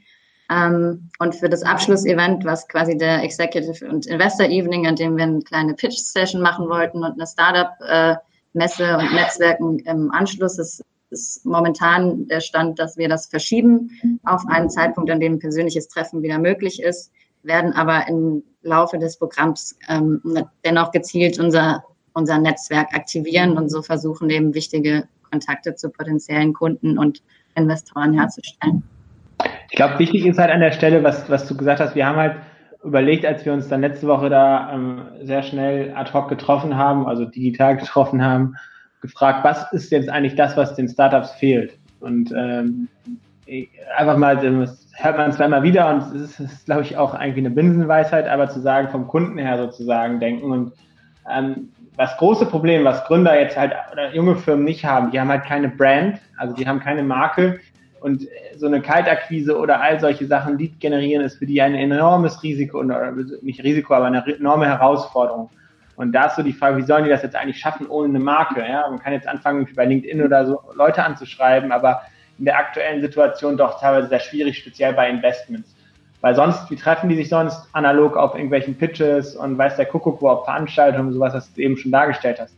Ähm, 0.50 1.10
und 1.18 1.34
für 1.34 1.48
das 1.48 1.62
Abschlussevent, 1.62 2.44
was 2.44 2.68
quasi 2.68 2.96
der 2.96 3.22
Executive 3.22 3.86
und 3.88 4.06
Investor 4.06 4.46
Evening, 4.46 4.86
an 4.86 4.96
dem 4.96 5.16
wir 5.16 5.24
eine 5.24 5.40
kleine 5.40 5.74
Pitch 5.74 5.96
Session 5.96 6.42
machen 6.42 6.68
wollten 6.68 6.98
und 6.98 7.12
eine 7.12 7.26
Startup 7.26 7.70
äh, 7.86 8.16
Messe 8.52 8.96
und 8.96 9.12
Netzwerken 9.12 9.78
im 9.80 10.10
Anschluss. 10.10 10.58
Es 10.58 10.82
ist 11.10 11.44
momentan 11.46 12.26
der 12.28 12.40
Stand, 12.40 12.78
dass 12.78 12.96
wir 12.96 13.08
das 13.08 13.26
verschieben 13.26 14.20
auf 14.24 14.42
einen 14.48 14.70
Zeitpunkt, 14.70 15.10
an 15.10 15.20
dem 15.20 15.34
ein 15.34 15.38
persönliches 15.38 15.88
Treffen 15.88 16.22
wieder 16.22 16.38
möglich 16.38 16.82
ist, 16.82 17.10
werden 17.42 17.72
aber 17.72 18.08
im 18.08 18.42
Laufe 18.62 18.98
des 18.98 19.18
Programms 19.18 19.76
ähm, 19.88 20.20
dennoch 20.64 20.90
gezielt 20.90 21.38
unser, 21.38 21.84
unser 22.14 22.38
Netzwerk 22.38 22.94
aktivieren 22.94 23.58
und 23.58 23.68
so 23.68 23.82
versuchen, 23.82 24.30
eben 24.30 24.54
wichtige 24.54 25.04
Kontakte 25.30 25.74
zu 25.74 25.90
potenziellen 25.90 26.52
Kunden 26.52 26.98
und 26.98 27.22
Investoren 27.56 28.12
herzustellen. 28.14 28.82
Ich 29.70 29.76
glaube, 29.76 29.98
wichtig 29.98 30.24
ist 30.26 30.38
halt 30.38 30.50
an 30.50 30.60
der 30.60 30.72
Stelle, 30.72 31.02
was, 31.02 31.28
was 31.28 31.46
du 31.46 31.56
gesagt 31.56 31.80
hast, 31.80 31.94
wir 31.94 32.06
haben 32.06 32.16
halt 32.16 32.36
überlegt, 32.84 33.26
als 33.26 33.44
wir 33.44 33.52
uns 33.52 33.68
dann 33.68 33.80
letzte 33.80 34.06
Woche 34.06 34.28
da 34.30 34.72
ähm, 34.72 35.02
sehr 35.22 35.42
schnell 35.42 35.92
ad 35.94 36.12
hoc 36.12 36.28
getroffen 36.28 36.76
haben, 36.76 37.06
also 37.06 37.24
digital 37.24 37.76
getroffen 37.78 38.22
haben, 38.22 38.54
gefragt, 39.00 39.44
was 39.44 39.72
ist 39.72 39.90
jetzt 39.90 40.08
eigentlich 40.08 40.36
das, 40.36 40.56
was 40.56 40.74
den 40.76 40.88
Startups 40.88 41.32
fehlt? 41.32 41.78
Und 42.00 42.32
ähm, 42.36 42.88
einfach 43.96 44.16
mal, 44.16 44.36
das 44.36 44.86
hört 44.94 45.16
man 45.16 45.34
immer 45.34 45.62
wieder 45.62 45.92
und 45.92 46.14
es 46.14 46.38
ist, 46.38 46.40
ist 46.40 46.64
glaube 46.66 46.82
ich, 46.82 46.96
auch 46.96 47.14
eigentlich 47.14 47.44
eine 47.44 47.54
Binsenweisheit, 47.54 48.28
aber 48.28 48.48
zu 48.48 48.60
sagen, 48.60 48.88
vom 48.90 49.08
Kunden 49.08 49.38
her 49.38 49.58
sozusagen 49.58 50.20
denken 50.20 50.50
und 50.50 50.72
ähm, 51.30 51.70
das 51.96 52.16
große 52.16 52.46
Problem, 52.46 52.84
was 52.84 53.04
Gründer 53.04 53.38
jetzt 53.38 53.56
halt 53.56 53.72
oder 53.92 54.12
junge 54.14 54.36
Firmen 54.36 54.64
nicht 54.64 54.84
haben, 54.84 55.10
die 55.10 55.20
haben 55.20 55.28
halt 55.28 55.44
keine 55.44 55.68
Brand, 55.68 56.20
also 56.36 56.54
die 56.54 56.66
haben 56.66 56.80
keine 56.80 57.02
Marke, 57.02 57.60
und 58.04 58.28
so 58.56 58.66
eine 58.66 58.82
Kaltakquise 58.82 59.56
oder 59.56 59.80
all 59.80 59.98
solche 59.98 60.26
Sachen, 60.26 60.58
Lead 60.58 60.78
generieren, 60.78 61.24
ist 61.24 61.38
für 61.38 61.46
die 61.46 61.62
ein 61.62 61.74
enormes 61.74 62.42
Risiko, 62.42 62.80
oder 62.80 63.12
nicht 63.40 63.64
Risiko, 63.64 63.94
aber 63.94 64.04
eine 64.04 64.22
enorme 64.26 64.66
Herausforderung. 64.66 65.48
Und 65.96 66.12
da 66.12 66.26
ist 66.26 66.36
so 66.36 66.42
die 66.42 66.52
Frage, 66.52 66.76
wie 66.76 66.82
sollen 66.82 67.04
die 67.04 67.10
das 67.10 67.22
jetzt 67.22 67.34
eigentlich 67.34 67.58
schaffen 67.58 67.86
ohne 67.86 68.10
eine 68.10 68.18
Marke? 68.18 68.60
Ja? 68.60 68.86
Man 68.90 68.98
kann 68.98 69.14
jetzt 69.14 69.26
anfangen, 69.26 69.66
bei 69.74 69.86
LinkedIn 69.86 70.22
oder 70.22 70.44
so 70.44 70.60
Leute 70.74 71.02
anzuschreiben, 71.02 71.72
aber 71.72 72.02
in 72.38 72.44
der 72.44 72.58
aktuellen 72.58 73.00
Situation 73.00 73.56
doch 73.56 73.80
teilweise 73.80 74.08
sehr 74.08 74.20
schwierig, 74.20 74.58
speziell 74.58 74.92
bei 74.92 75.08
Investments. 75.08 75.73
Weil 76.24 76.34
sonst, 76.34 76.70
wie 76.70 76.76
treffen 76.76 77.10
die 77.10 77.16
sich 77.16 77.28
sonst 77.28 77.68
analog 77.74 78.16
auf 78.16 78.34
irgendwelchen 78.34 78.78
Pitches 78.78 79.36
und 79.36 79.58
weiß 79.58 79.76
der 79.76 79.84
Kuckuck 79.84 80.22
wo 80.22 80.30
auf 80.30 80.46
Veranstaltungen, 80.46 81.12
sowas, 81.12 81.34
was 81.34 81.52
du 81.52 81.60
eben 81.60 81.76
schon 81.76 81.92
dargestellt 81.92 82.40
hast. 82.40 82.56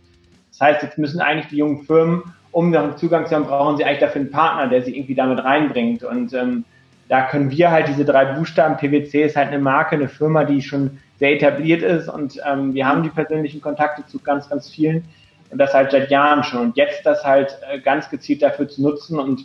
Das 0.50 0.60
heißt, 0.60 0.82
jetzt 0.84 0.98
müssen 0.98 1.20
eigentlich 1.20 1.48
die 1.48 1.56
jungen 1.56 1.82
Firmen 1.82 2.22
um 2.52 2.70
noch 2.70 2.94
Zugang 2.94 3.26
zu 3.26 3.34
haben, 3.34 3.46
brauchen 3.46 3.76
sie 3.76 3.84
eigentlich 3.84 3.98
dafür 3.98 4.20
einen 4.20 4.30
Partner, 4.30 4.68
der 4.68 4.82
sie 4.82 4.96
irgendwie 4.96 5.16
damit 5.16 5.42
reinbringt. 5.42 6.04
Und 6.04 6.32
ähm, 6.32 6.64
da 7.08 7.22
können 7.22 7.50
wir 7.50 7.72
halt 7.72 7.88
diese 7.88 8.04
drei 8.04 8.26
Buchstaben, 8.26 8.76
PwC 8.76 9.24
ist 9.24 9.34
halt 9.34 9.48
eine 9.48 9.58
Marke, 9.58 9.96
eine 9.96 10.08
Firma, 10.08 10.44
die 10.44 10.62
schon 10.62 10.98
sehr 11.18 11.32
etabliert 11.32 11.82
ist 11.82 12.08
und 12.08 12.40
ähm, 12.48 12.72
wir 12.72 12.86
haben 12.86 13.02
die 13.02 13.08
persönlichen 13.08 13.60
Kontakte 13.60 14.06
zu 14.06 14.20
ganz, 14.20 14.48
ganz 14.48 14.70
vielen 14.70 15.02
und 15.50 15.58
das 15.58 15.74
halt 15.74 15.90
seit 15.90 16.08
Jahren 16.08 16.44
schon. 16.44 16.60
Und 16.60 16.76
jetzt 16.76 17.04
das 17.04 17.24
halt 17.24 17.58
äh, 17.68 17.80
ganz 17.80 18.10
gezielt 18.10 18.42
dafür 18.42 18.68
zu 18.68 18.80
nutzen 18.80 19.18
und 19.18 19.44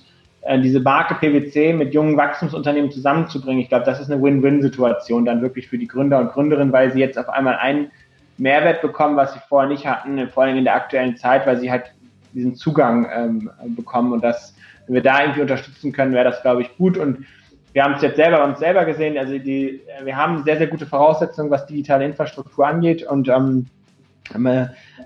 diese 0.63 0.79
Marke 0.79 1.15
PwC 1.15 1.73
mit 1.73 1.93
jungen 1.93 2.17
Wachstumsunternehmen 2.17 2.91
zusammenzubringen, 2.91 3.61
ich 3.61 3.69
glaube, 3.69 3.85
das 3.85 3.99
ist 3.99 4.11
eine 4.11 4.21
Win-Win-Situation 4.21 5.23
dann 5.23 5.41
wirklich 5.41 5.67
für 5.67 5.77
die 5.77 5.87
Gründer 5.87 6.19
und 6.19 6.31
Gründerinnen, 6.31 6.73
weil 6.73 6.91
sie 6.91 6.99
jetzt 6.99 7.17
auf 7.17 7.29
einmal 7.29 7.57
einen 7.57 7.91
Mehrwert 8.37 8.81
bekommen, 8.81 9.15
was 9.15 9.33
sie 9.33 9.39
vorher 9.47 9.69
nicht 9.69 9.85
hatten, 9.85 10.27
vor 10.29 10.43
allem 10.43 10.57
in 10.57 10.63
der 10.63 10.75
aktuellen 10.75 11.15
Zeit, 11.15 11.45
weil 11.45 11.57
sie 11.57 11.69
halt 11.69 11.91
diesen 12.33 12.55
Zugang 12.55 13.07
ähm, 13.13 13.51
bekommen. 13.75 14.13
Und 14.13 14.23
das, 14.23 14.55
wenn 14.87 14.95
wir 14.95 15.03
da 15.03 15.21
irgendwie 15.21 15.41
unterstützen 15.41 15.91
können, 15.91 16.13
wäre 16.13 16.25
das, 16.25 16.41
glaube 16.41 16.63
ich, 16.63 16.75
gut. 16.75 16.97
Und 16.97 17.25
wir 17.73 17.83
haben 17.83 17.93
es 17.93 18.01
jetzt 18.01 18.15
selber 18.15 18.43
uns 18.43 18.57
selber 18.59 18.85
gesehen, 18.85 19.17
also 19.17 19.37
die, 19.37 19.81
wir 20.03 20.17
haben 20.17 20.43
sehr, 20.43 20.57
sehr 20.57 20.67
gute 20.67 20.87
Voraussetzungen, 20.87 21.51
was 21.51 21.67
digitale 21.67 22.05
Infrastruktur 22.05 22.65
angeht. 22.65 23.03
Und 23.03 23.29
ähm, 23.29 23.67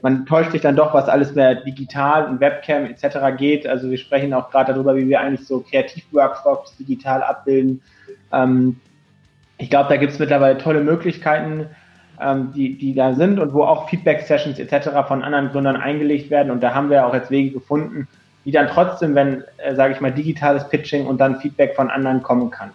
man 0.02 0.26
täuscht 0.26 0.52
sich 0.52 0.62
dann 0.62 0.76
doch, 0.76 0.94
was 0.94 1.10
alles 1.10 1.34
mehr 1.34 1.56
digital 1.56 2.28
und 2.28 2.40
Webcam 2.40 2.86
etc. 2.86 3.18
geht. 3.38 3.66
Also 3.68 3.90
wir 3.90 3.98
sprechen 3.98 4.34
auch 4.34 4.52
gerade 4.52 4.74
darüber, 4.74 4.96
wie 4.96 5.08
wir 5.10 5.20
eigentlich 5.20 5.48
so 5.48 5.62
Kreativworkshops 5.62 6.76
digital 6.78 7.24
abbilden. 7.24 7.82
Ähm, 8.32 8.80
ich 9.58 9.70
glaube, 9.70 9.90
da 9.90 9.98
gibt 9.98 10.12
es 10.12 10.20
mittlerweile 10.20 10.58
tolle 10.58 10.82
Möglichkeiten 10.82 11.68
ähm, 12.20 12.52
die, 12.56 12.78
die 12.78 12.94
da 12.94 13.14
sind 13.14 13.40
und 13.40 13.54
wo 13.54 13.64
auch 13.64 13.90
Feedback-Sessions 13.90 14.60
etc. 14.60 14.90
von 15.08 15.24
anderen 15.24 15.50
Gründern 15.50 15.78
eingelegt 15.78 16.30
werden. 16.30 16.52
Und 16.52 16.62
da 16.62 16.74
haben 16.74 16.90
wir 16.90 17.06
auch 17.06 17.14
jetzt 17.14 17.32
Wege 17.32 17.52
gefunden, 17.52 18.08
wie 18.44 18.52
dann 18.52 18.68
trotzdem, 18.68 19.16
wenn, 19.16 19.44
äh, 19.58 19.76
sage 19.76 19.94
ich 19.94 20.02
mal, 20.02 20.12
digitales 20.12 20.68
Pitching 20.70 21.06
und 21.06 21.20
dann 21.20 21.40
Feedback 21.40 21.76
von 21.76 21.90
anderen 21.90 22.22
kommen 22.24 22.52
kann. 22.52 22.72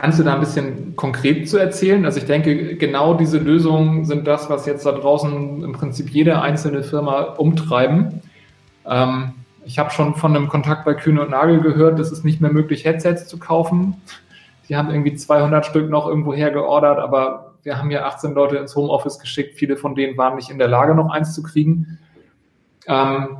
Kannst 0.00 0.20
du 0.20 0.22
da 0.22 0.34
ein 0.34 0.40
bisschen 0.40 0.94
konkret 0.94 1.48
zu 1.48 1.58
erzählen? 1.58 2.04
Also 2.04 2.20
ich 2.20 2.26
denke, 2.26 2.76
genau 2.76 3.14
diese 3.14 3.38
Lösungen 3.38 4.04
sind 4.04 4.28
das, 4.28 4.48
was 4.48 4.64
jetzt 4.64 4.86
da 4.86 4.92
draußen 4.92 5.64
im 5.64 5.72
Prinzip 5.72 6.10
jede 6.10 6.40
einzelne 6.40 6.84
Firma 6.84 7.22
umtreiben. 7.22 8.22
Ähm, 8.86 9.32
ich 9.64 9.78
habe 9.78 9.90
schon 9.90 10.14
von 10.14 10.36
einem 10.36 10.48
Kontakt 10.48 10.84
bei 10.84 10.94
Kühne 10.94 11.22
und 11.22 11.30
Nagel 11.30 11.60
gehört, 11.60 11.98
es 11.98 12.12
ist 12.12 12.24
nicht 12.24 12.40
mehr 12.40 12.52
möglich, 12.52 12.84
Headsets 12.84 13.26
zu 13.26 13.38
kaufen. 13.38 14.00
Die 14.68 14.76
haben 14.76 14.90
irgendwie 14.90 15.14
200 15.14 15.66
Stück 15.66 15.90
noch 15.90 16.06
irgendwo 16.06 16.32
hergeordert, 16.32 16.98
aber 16.98 17.54
wir 17.64 17.78
haben 17.78 17.90
ja 17.90 18.06
18 18.06 18.34
Leute 18.34 18.56
ins 18.56 18.76
Homeoffice 18.76 19.18
geschickt. 19.18 19.58
Viele 19.58 19.76
von 19.76 19.96
denen 19.96 20.16
waren 20.16 20.36
nicht 20.36 20.50
in 20.50 20.58
der 20.58 20.68
Lage, 20.68 20.94
noch 20.94 21.10
eins 21.10 21.34
zu 21.34 21.42
kriegen. 21.42 21.98
Ähm, 22.86 23.38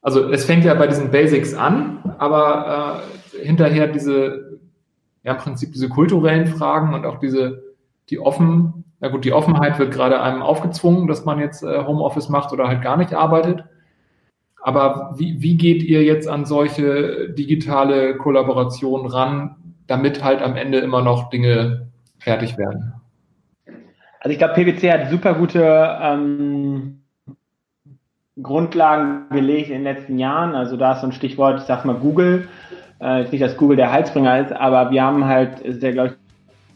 also 0.00 0.30
es 0.30 0.44
fängt 0.44 0.64
ja 0.64 0.74
bei 0.74 0.86
diesen 0.86 1.10
Basics 1.10 1.54
an, 1.54 2.14
aber 2.18 3.02
äh, 3.34 3.44
hinterher 3.44 3.88
diese, 3.88 4.60
ja 5.24 5.32
im 5.32 5.38
Prinzip 5.38 5.72
diese 5.72 5.88
kulturellen 5.88 6.46
Fragen 6.46 6.94
und 6.94 7.06
auch 7.06 7.18
diese, 7.18 7.62
die 8.10 8.18
offen, 8.18 8.84
na 9.00 9.08
gut, 9.08 9.24
die 9.24 9.32
Offenheit 9.32 9.78
wird 9.78 9.92
gerade 9.92 10.20
einem 10.20 10.42
aufgezwungen, 10.42 11.06
dass 11.06 11.24
man 11.24 11.38
jetzt 11.38 11.62
äh, 11.62 11.84
Homeoffice 11.84 12.28
macht 12.28 12.52
oder 12.52 12.68
halt 12.68 12.82
gar 12.82 12.96
nicht 12.96 13.14
arbeitet. 13.14 13.64
Aber 14.62 15.14
wie, 15.18 15.42
wie 15.42 15.56
geht 15.56 15.82
ihr 15.82 16.04
jetzt 16.04 16.28
an 16.28 16.44
solche 16.44 17.30
digitale 17.30 18.16
Kollaborationen 18.16 19.06
ran, 19.06 19.56
damit 19.88 20.22
halt 20.22 20.40
am 20.40 20.56
Ende 20.56 20.78
immer 20.78 21.02
noch 21.02 21.30
Dinge 21.30 21.88
fertig 22.18 22.56
werden? 22.56 22.94
Also 24.20 24.30
ich 24.30 24.38
glaube, 24.38 24.54
PwC 24.54 24.92
hat 24.92 25.10
super 25.10 25.34
gute 25.34 25.98
ähm, 26.00 27.02
Grundlagen 28.40 29.28
gelegt 29.30 29.68
in 29.68 29.82
den 29.82 29.82
letzten 29.82 30.18
Jahren. 30.18 30.54
Also 30.54 30.76
da 30.76 30.92
ist 30.92 31.00
so 31.00 31.08
ein 31.08 31.12
Stichwort, 31.12 31.60
ich 31.60 31.66
sag 31.66 31.84
mal 31.84 31.96
Google. 31.96 32.48
Äh, 33.02 33.24
nicht, 33.24 33.42
dass 33.42 33.56
Google 33.56 33.76
der 33.76 33.90
Heilsbringer 33.90 34.40
ist, 34.40 34.52
aber 34.52 34.92
wir 34.92 35.02
haben 35.02 35.24
halt, 35.24 35.58
ist 35.60 35.82
der, 35.82 35.92
glaube 35.92 36.08
ich, 36.10 36.14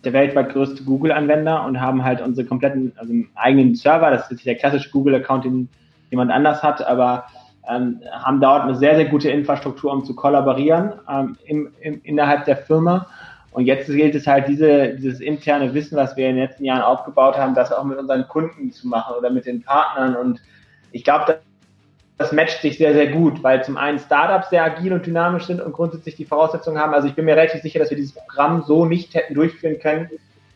der 0.02 0.12
weltweit 0.12 0.50
größte 0.50 0.82
Google-Anwender 0.82 1.64
und 1.64 1.80
haben 1.80 2.02
halt 2.02 2.20
unsere 2.20 2.46
kompletten, 2.46 2.92
also 2.96 3.12
einen 3.12 3.28
eigenen 3.36 3.74
Server, 3.76 4.10
das 4.10 4.30
ist 4.30 4.44
der 4.44 4.56
klassische 4.56 4.90
Google-Account, 4.90 5.44
den 5.44 5.68
jemand 6.10 6.32
anders 6.32 6.62
hat, 6.64 6.84
aber 6.84 7.26
ähm, 7.68 8.00
haben 8.12 8.40
dort 8.40 8.62
eine 8.62 8.74
sehr, 8.74 8.96
sehr 8.96 9.06
gute 9.06 9.30
Infrastruktur, 9.30 9.92
um 9.92 10.04
zu 10.04 10.14
kollaborieren 10.16 10.94
ähm, 11.08 11.36
im, 11.44 11.68
im, 11.80 12.00
innerhalb 12.02 12.44
der 12.44 12.56
Firma. 12.56 13.06
Und 13.52 13.64
jetzt 13.64 13.86
gilt 13.86 14.14
es 14.14 14.26
halt, 14.26 14.48
diese, 14.48 14.94
dieses 14.94 15.20
interne 15.20 15.72
Wissen, 15.74 15.96
was 15.96 16.16
wir 16.16 16.28
in 16.28 16.36
den 16.36 16.44
letzten 16.44 16.64
Jahren 16.64 16.82
aufgebaut 16.82 17.36
haben, 17.36 17.54
das 17.54 17.72
auch 17.72 17.84
mit 17.84 17.98
unseren 17.98 18.26
Kunden 18.28 18.70
zu 18.70 18.88
machen 18.88 19.14
oder 19.16 19.30
mit 19.30 19.46
den 19.46 19.62
Partnern. 19.62 20.14
Und 20.14 20.40
ich 20.92 21.04
glaube, 21.04 21.38
das 22.18 22.32
matcht 22.32 22.62
sich 22.62 22.78
sehr, 22.78 22.94
sehr 22.94 23.08
gut, 23.08 23.42
weil 23.42 23.62
zum 23.62 23.76
einen 23.76 23.98
Startups 23.98 24.50
sehr 24.50 24.64
agil 24.64 24.92
und 24.92 25.04
dynamisch 25.04 25.44
sind 25.44 25.60
und 25.60 25.72
grundsätzlich 25.72 26.16
die 26.16 26.24
Voraussetzungen 26.24 26.78
haben. 26.78 26.94
Also 26.94 27.08
ich 27.08 27.14
bin 27.14 27.26
mir 27.26 27.36
relativ 27.36 27.60
sicher, 27.60 27.78
dass 27.78 27.90
wir 27.90 27.96
dieses 27.96 28.14
Programm 28.14 28.64
so 28.66 28.86
nicht 28.86 29.14
hätten 29.14 29.34
durchführen 29.34 29.78
können, 29.78 30.08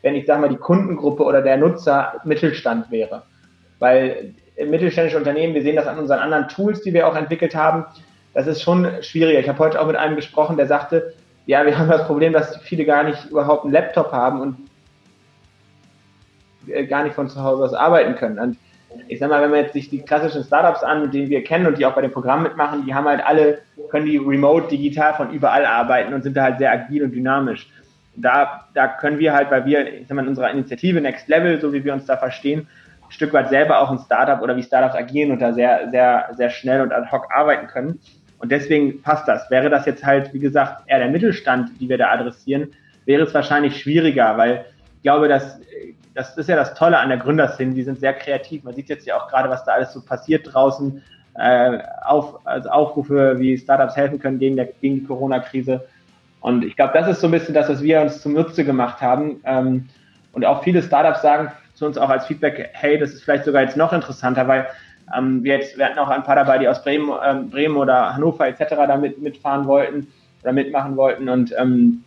wenn 0.02 0.14
ich 0.14 0.26
sage 0.26 0.40
mal 0.40 0.48
die 0.48 0.56
Kundengruppe 0.56 1.22
oder 1.22 1.42
der 1.42 1.58
Nutzer 1.58 2.14
Mittelstand 2.24 2.90
wäre. 2.90 3.24
Weil 3.78 4.34
mittelständische 4.56 5.18
Unternehmen, 5.18 5.54
wir 5.54 5.62
sehen 5.62 5.76
das 5.76 5.86
an 5.86 5.98
unseren 5.98 6.20
anderen 6.20 6.48
Tools, 6.48 6.80
die 6.82 6.94
wir 6.94 7.06
auch 7.06 7.16
entwickelt 7.16 7.54
haben, 7.54 7.84
das 8.32 8.46
ist 8.46 8.62
schon 8.62 8.88
schwieriger. 9.02 9.40
Ich 9.40 9.48
habe 9.48 9.58
heute 9.58 9.80
auch 9.80 9.86
mit 9.86 9.96
einem 9.96 10.16
gesprochen, 10.16 10.56
der 10.56 10.66
sagte, 10.66 11.14
ja, 11.46 11.66
wir 11.66 11.76
haben 11.76 11.88
das 11.88 12.06
Problem, 12.06 12.32
dass 12.32 12.56
viele 12.58 12.84
gar 12.84 13.02
nicht 13.02 13.26
überhaupt 13.30 13.64
einen 13.64 13.72
Laptop 13.72 14.12
haben 14.12 14.40
und 14.40 14.56
äh, 16.68 16.86
gar 16.86 17.02
nicht 17.02 17.14
von 17.14 17.28
zu 17.28 17.42
Hause 17.42 17.64
aus 17.64 17.74
arbeiten 17.74 18.14
können. 18.14 18.38
Und 18.38 18.56
ich 19.08 19.18
sag 19.18 19.28
mal, 19.28 19.42
wenn 19.42 19.50
man 19.50 19.60
jetzt 19.60 19.72
sich 19.72 19.88
die 19.88 20.02
klassischen 20.02 20.44
Startups 20.44 20.82
an, 20.82 21.10
denen 21.10 21.30
wir 21.30 21.44
kennen 21.44 21.66
und 21.66 21.78
die 21.78 21.86
auch 21.86 21.94
bei 21.94 22.02
dem 22.02 22.12
Programm 22.12 22.42
mitmachen, 22.42 22.84
die 22.84 22.94
haben 22.94 23.06
halt 23.06 23.24
alle, 23.24 23.58
können 23.90 24.06
die 24.06 24.16
remote 24.16 24.68
digital 24.68 25.14
von 25.14 25.30
überall 25.32 25.64
arbeiten 25.64 26.12
und 26.14 26.22
sind 26.22 26.36
da 26.36 26.44
halt 26.44 26.58
sehr 26.58 26.72
agil 26.72 27.04
und 27.04 27.12
dynamisch. 27.12 27.68
Da, 28.16 28.68
da 28.74 28.88
können 28.88 29.18
wir 29.18 29.32
halt, 29.32 29.50
weil 29.50 29.64
wir, 29.64 30.00
ich 30.00 30.08
sag 30.08 30.16
mal, 30.16 30.22
in 30.22 30.28
unserer 30.28 30.50
Initiative 30.50 31.00
Next 31.00 31.28
Level, 31.28 31.60
so 31.60 31.72
wie 31.72 31.84
wir 31.84 31.92
uns 31.92 32.06
da 32.06 32.16
verstehen, 32.16 32.66
ein 33.06 33.12
Stück 33.12 33.32
weit 33.32 33.48
selber 33.48 33.80
auch 33.80 33.90
ein 33.90 33.98
Startup 33.98 34.40
oder 34.42 34.56
wie 34.56 34.62
Startups 34.62 34.94
agieren 34.94 35.30
und 35.30 35.40
da 35.40 35.52
sehr, 35.52 35.88
sehr, 35.90 36.28
sehr 36.36 36.50
schnell 36.50 36.80
und 36.80 36.92
ad 36.92 37.10
hoc 37.10 37.28
arbeiten 37.34 37.66
können. 37.66 38.00
Und 38.38 38.50
deswegen 38.50 39.02
passt 39.02 39.28
das. 39.28 39.50
Wäre 39.50 39.70
das 39.70 39.86
jetzt 39.86 40.04
halt, 40.04 40.32
wie 40.32 40.38
gesagt, 40.38 40.82
eher 40.86 40.98
der 40.98 41.10
Mittelstand, 41.10 41.70
die 41.78 41.88
wir 41.88 41.98
da 41.98 42.10
adressieren, 42.10 42.72
wäre 43.04 43.22
es 43.22 43.34
wahrscheinlich 43.34 43.80
schwieriger, 43.80 44.36
weil 44.38 44.64
ich 44.96 45.02
glaube, 45.02 45.28
dass 45.28 45.60
das 46.14 46.36
ist 46.36 46.48
ja 46.48 46.56
das 46.56 46.74
Tolle 46.74 46.98
an 46.98 47.08
der 47.08 47.18
Gründerszene, 47.18 47.74
die 47.74 47.82
sind 47.82 48.00
sehr 48.00 48.14
kreativ. 48.14 48.64
Man 48.64 48.74
sieht 48.74 48.88
jetzt 48.88 49.06
ja 49.06 49.16
auch 49.16 49.28
gerade, 49.28 49.48
was 49.48 49.64
da 49.64 49.72
alles 49.72 49.92
so 49.92 50.00
passiert 50.02 50.52
draußen. 50.52 51.02
Äh, 51.34 51.78
auf, 52.04 52.44
also 52.44 52.68
Aufrufe, 52.70 53.38
wie 53.38 53.56
Startups 53.56 53.96
helfen 53.96 54.18
können 54.18 54.38
gegen, 54.38 54.56
der, 54.56 54.66
gegen 54.66 54.96
die 54.96 55.04
Corona-Krise. 55.04 55.86
Und 56.40 56.64
ich 56.64 56.74
glaube, 56.74 56.92
das 56.94 57.08
ist 57.08 57.20
so 57.20 57.28
ein 57.28 57.30
bisschen 57.30 57.54
das, 57.54 57.68
was 57.68 57.82
wir 57.82 58.00
uns 58.00 58.20
zum 58.20 58.32
Nutze 58.32 58.64
gemacht 58.64 59.00
haben. 59.00 59.40
Ähm, 59.44 59.88
und 60.32 60.44
auch 60.44 60.62
viele 60.62 60.82
Startups 60.82 61.22
sagen 61.22 61.52
zu 61.74 61.86
uns 61.86 61.98
auch 61.98 62.10
als 62.10 62.26
Feedback, 62.26 62.70
hey, 62.72 62.98
das 62.98 63.12
ist 63.12 63.22
vielleicht 63.22 63.44
sogar 63.44 63.62
jetzt 63.62 63.76
noch 63.76 63.92
interessanter, 63.92 64.46
weil 64.48 64.66
ähm, 65.16 65.42
wir, 65.42 65.56
jetzt, 65.56 65.78
wir 65.78 65.86
hatten 65.86 65.98
auch 65.98 66.08
ein 66.08 66.24
paar 66.24 66.36
dabei, 66.36 66.58
die 66.58 66.68
aus 66.68 66.82
Bremen, 66.82 67.10
ähm, 67.24 67.50
Bremen 67.50 67.76
oder 67.76 68.14
Hannover 68.14 68.46
etc. 68.46 68.64
da 68.70 68.96
mit, 68.96 69.20
mitfahren 69.20 69.66
wollten 69.66 70.08
oder 70.42 70.52
mitmachen 70.52 70.96
wollten. 70.96 71.28
Und 71.28 71.54
ähm, 71.58 72.04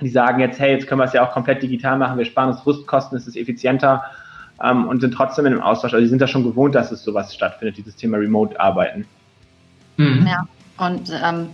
die 0.00 0.08
sagen 0.08 0.40
jetzt, 0.40 0.58
hey, 0.58 0.72
jetzt 0.72 0.86
können 0.86 1.00
wir 1.00 1.04
es 1.04 1.12
ja 1.12 1.26
auch 1.26 1.32
komplett 1.32 1.62
digital 1.62 1.98
machen, 1.98 2.18
wir 2.18 2.24
sparen 2.24 2.50
uns 2.50 2.64
Rüstkosten, 2.66 3.16
es 3.16 3.26
ist 3.26 3.36
effizienter 3.36 4.02
ähm, 4.62 4.86
und 4.86 5.00
sind 5.00 5.12
trotzdem 5.12 5.46
in 5.46 5.52
einem 5.52 5.62
Austausch. 5.62 5.92
Also 5.92 6.02
die 6.04 6.08
sind 6.08 6.20
da 6.20 6.26
schon 6.26 6.44
gewohnt, 6.44 6.74
dass 6.74 6.90
es 6.90 7.02
sowas 7.02 7.34
stattfindet, 7.34 7.76
dieses 7.76 7.96
Thema 7.96 8.18
Remote-Arbeiten. 8.18 9.06
Mhm. 9.96 10.26
Ja, 10.26 10.46
und 10.78 11.10
ähm, 11.24 11.48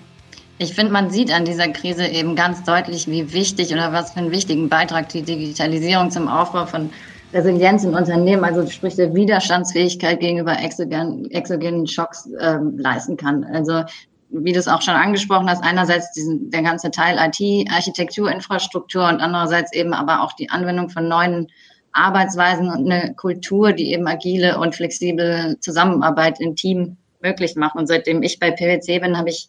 ich 0.58 0.74
finde, 0.74 0.92
man 0.92 1.10
sieht 1.10 1.32
an 1.32 1.44
dieser 1.44 1.68
Krise 1.68 2.06
eben 2.06 2.34
ganz 2.34 2.64
deutlich, 2.64 3.08
wie 3.08 3.32
wichtig 3.32 3.72
oder 3.72 3.92
was 3.92 4.12
für 4.12 4.20
einen 4.20 4.30
wichtigen 4.30 4.68
Beitrag 4.68 5.08
die 5.10 5.22
Digitalisierung 5.22 6.10
zum 6.10 6.28
Aufbau 6.28 6.66
von 6.66 6.90
Resilienz 7.32 7.84
in 7.84 7.94
Unternehmen, 7.94 8.44
also 8.44 8.66
sprich 8.66 8.94
der 8.94 9.14
Widerstandsfähigkeit 9.14 10.20
gegenüber 10.20 10.58
exogenen, 10.58 11.30
exogenen 11.30 11.86
Schocks 11.86 12.28
ähm, 12.40 12.78
leisten 12.78 13.16
kann. 13.16 13.44
Also 13.44 13.82
wie 14.30 14.52
du 14.52 14.58
es 14.58 14.68
auch 14.68 14.82
schon 14.82 14.94
angesprochen 14.94 15.48
hast, 15.48 15.62
einerseits 15.62 16.12
diesen, 16.12 16.50
der 16.50 16.62
ganze 16.62 16.90
Teil 16.90 17.16
IT, 17.18 17.70
Architektur, 17.70 18.30
Infrastruktur 18.30 19.08
und 19.08 19.20
andererseits 19.20 19.72
eben 19.72 19.94
aber 19.94 20.22
auch 20.22 20.32
die 20.32 20.50
Anwendung 20.50 20.88
von 20.90 21.08
neuen 21.08 21.48
Arbeitsweisen 21.92 22.68
und 22.68 22.90
eine 22.90 23.14
Kultur, 23.14 23.72
die 23.72 23.92
eben 23.92 24.06
agile 24.06 24.58
und 24.58 24.74
flexible 24.74 25.56
Zusammenarbeit 25.60 26.40
im 26.40 26.54
Team 26.54 26.96
möglich 27.22 27.56
macht. 27.56 27.76
Und 27.76 27.86
seitdem 27.86 28.22
ich 28.22 28.38
bei 28.38 28.50
PwC 28.50 28.98
bin, 28.98 29.16
habe 29.16 29.30
ich, 29.30 29.48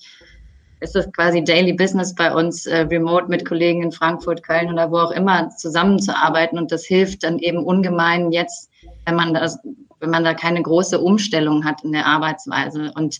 ist 0.79 0.95
das 0.95 1.11
quasi 1.11 1.43
Daily 1.43 1.73
Business 1.73 2.15
bei 2.15 2.33
uns, 2.33 2.65
äh, 2.65 2.81
remote 2.81 3.27
mit 3.27 3.45
Kollegen 3.45 3.83
in 3.83 3.91
Frankfurt, 3.91 4.43
Köln 4.43 4.71
oder 4.71 4.91
wo 4.91 4.97
auch 4.97 5.11
immer 5.11 5.49
zusammenzuarbeiten. 5.49 6.57
Und 6.57 6.71
das 6.71 6.85
hilft 6.85 7.23
dann 7.23 7.39
eben 7.39 7.63
ungemein 7.63 8.31
jetzt, 8.31 8.69
wenn 9.05 9.15
man 9.15 9.33
das, 9.33 9.59
wenn 9.99 10.11
man 10.11 10.23
da 10.23 10.33
keine 10.33 10.61
große 10.61 10.99
Umstellung 10.99 11.65
hat 11.65 11.83
in 11.83 11.91
der 11.91 12.05
Arbeitsweise. 12.05 12.93
Und 12.95 13.19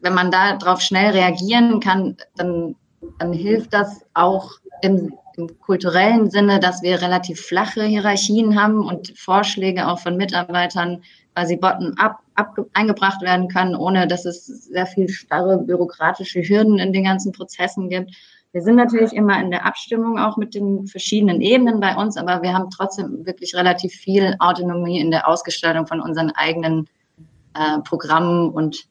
wenn 0.00 0.14
man 0.14 0.30
da 0.30 0.56
drauf 0.56 0.80
schnell 0.80 1.10
reagieren 1.12 1.80
kann, 1.80 2.16
dann, 2.36 2.76
dann 3.18 3.32
hilft 3.32 3.74
das 3.74 4.04
auch 4.14 4.52
im, 4.82 5.14
im 5.36 5.58
kulturellen 5.60 6.30
Sinne, 6.30 6.60
dass 6.60 6.82
wir 6.82 7.00
relativ 7.00 7.40
flache 7.40 7.84
Hierarchien 7.84 8.60
haben 8.60 8.86
und 8.86 9.16
Vorschläge 9.18 9.88
auch 9.88 9.98
von 9.98 10.16
Mitarbeitern 10.16 11.02
quasi 11.34 11.56
bottom-up 11.56 12.18
eingebracht 12.74 13.22
werden 13.22 13.48
können, 13.48 13.74
ohne 13.76 14.06
dass 14.06 14.24
es 14.24 14.46
sehr 14.46 14.86
viel 14.86 15.08
starre 15.08 15.58
bürokratische 15.58 16.42
Hürden 16.42 16.78
in 16.78 16.92
den 16.92 17.04
ganzen 17.04 17.32
Prozessen 17.32 17.88
gibt. 17.88 18.12
Wir 18.52 18.62
sind 18.62 18.76
natürlich 18.76 19.12
immer 19.12 19.40
in 19.40 19.50
der 19.50 19.66
Abstimmung 19.66 20.18
auch 20.18 20.36
mit 20.36 20.54
den 20.54 20.86
verschiedenen 20.86 21.40
Ebenen 21.40 21.80
bei 21.80 21.94
uns, 21.94 22.16
aber 22.16 22.42
wir 22.42 22.54
haben 22.54 22.70
trotzdem 22.70 23.26
wirklich 23.26 23.54
relativ 23.54 23.92
viel 23.92 24.34
Autonomie 24.38 25.00
in 25.00 25.10
der 25.10 25.28
Ausgestaltung 25.28 25.86
von 25.86 26.00
unseren 26.00 26.30
eigenen 26.30 26.88
äh, 27.54 27.78
Programmen 27.84 28.50
und 28.50 28.88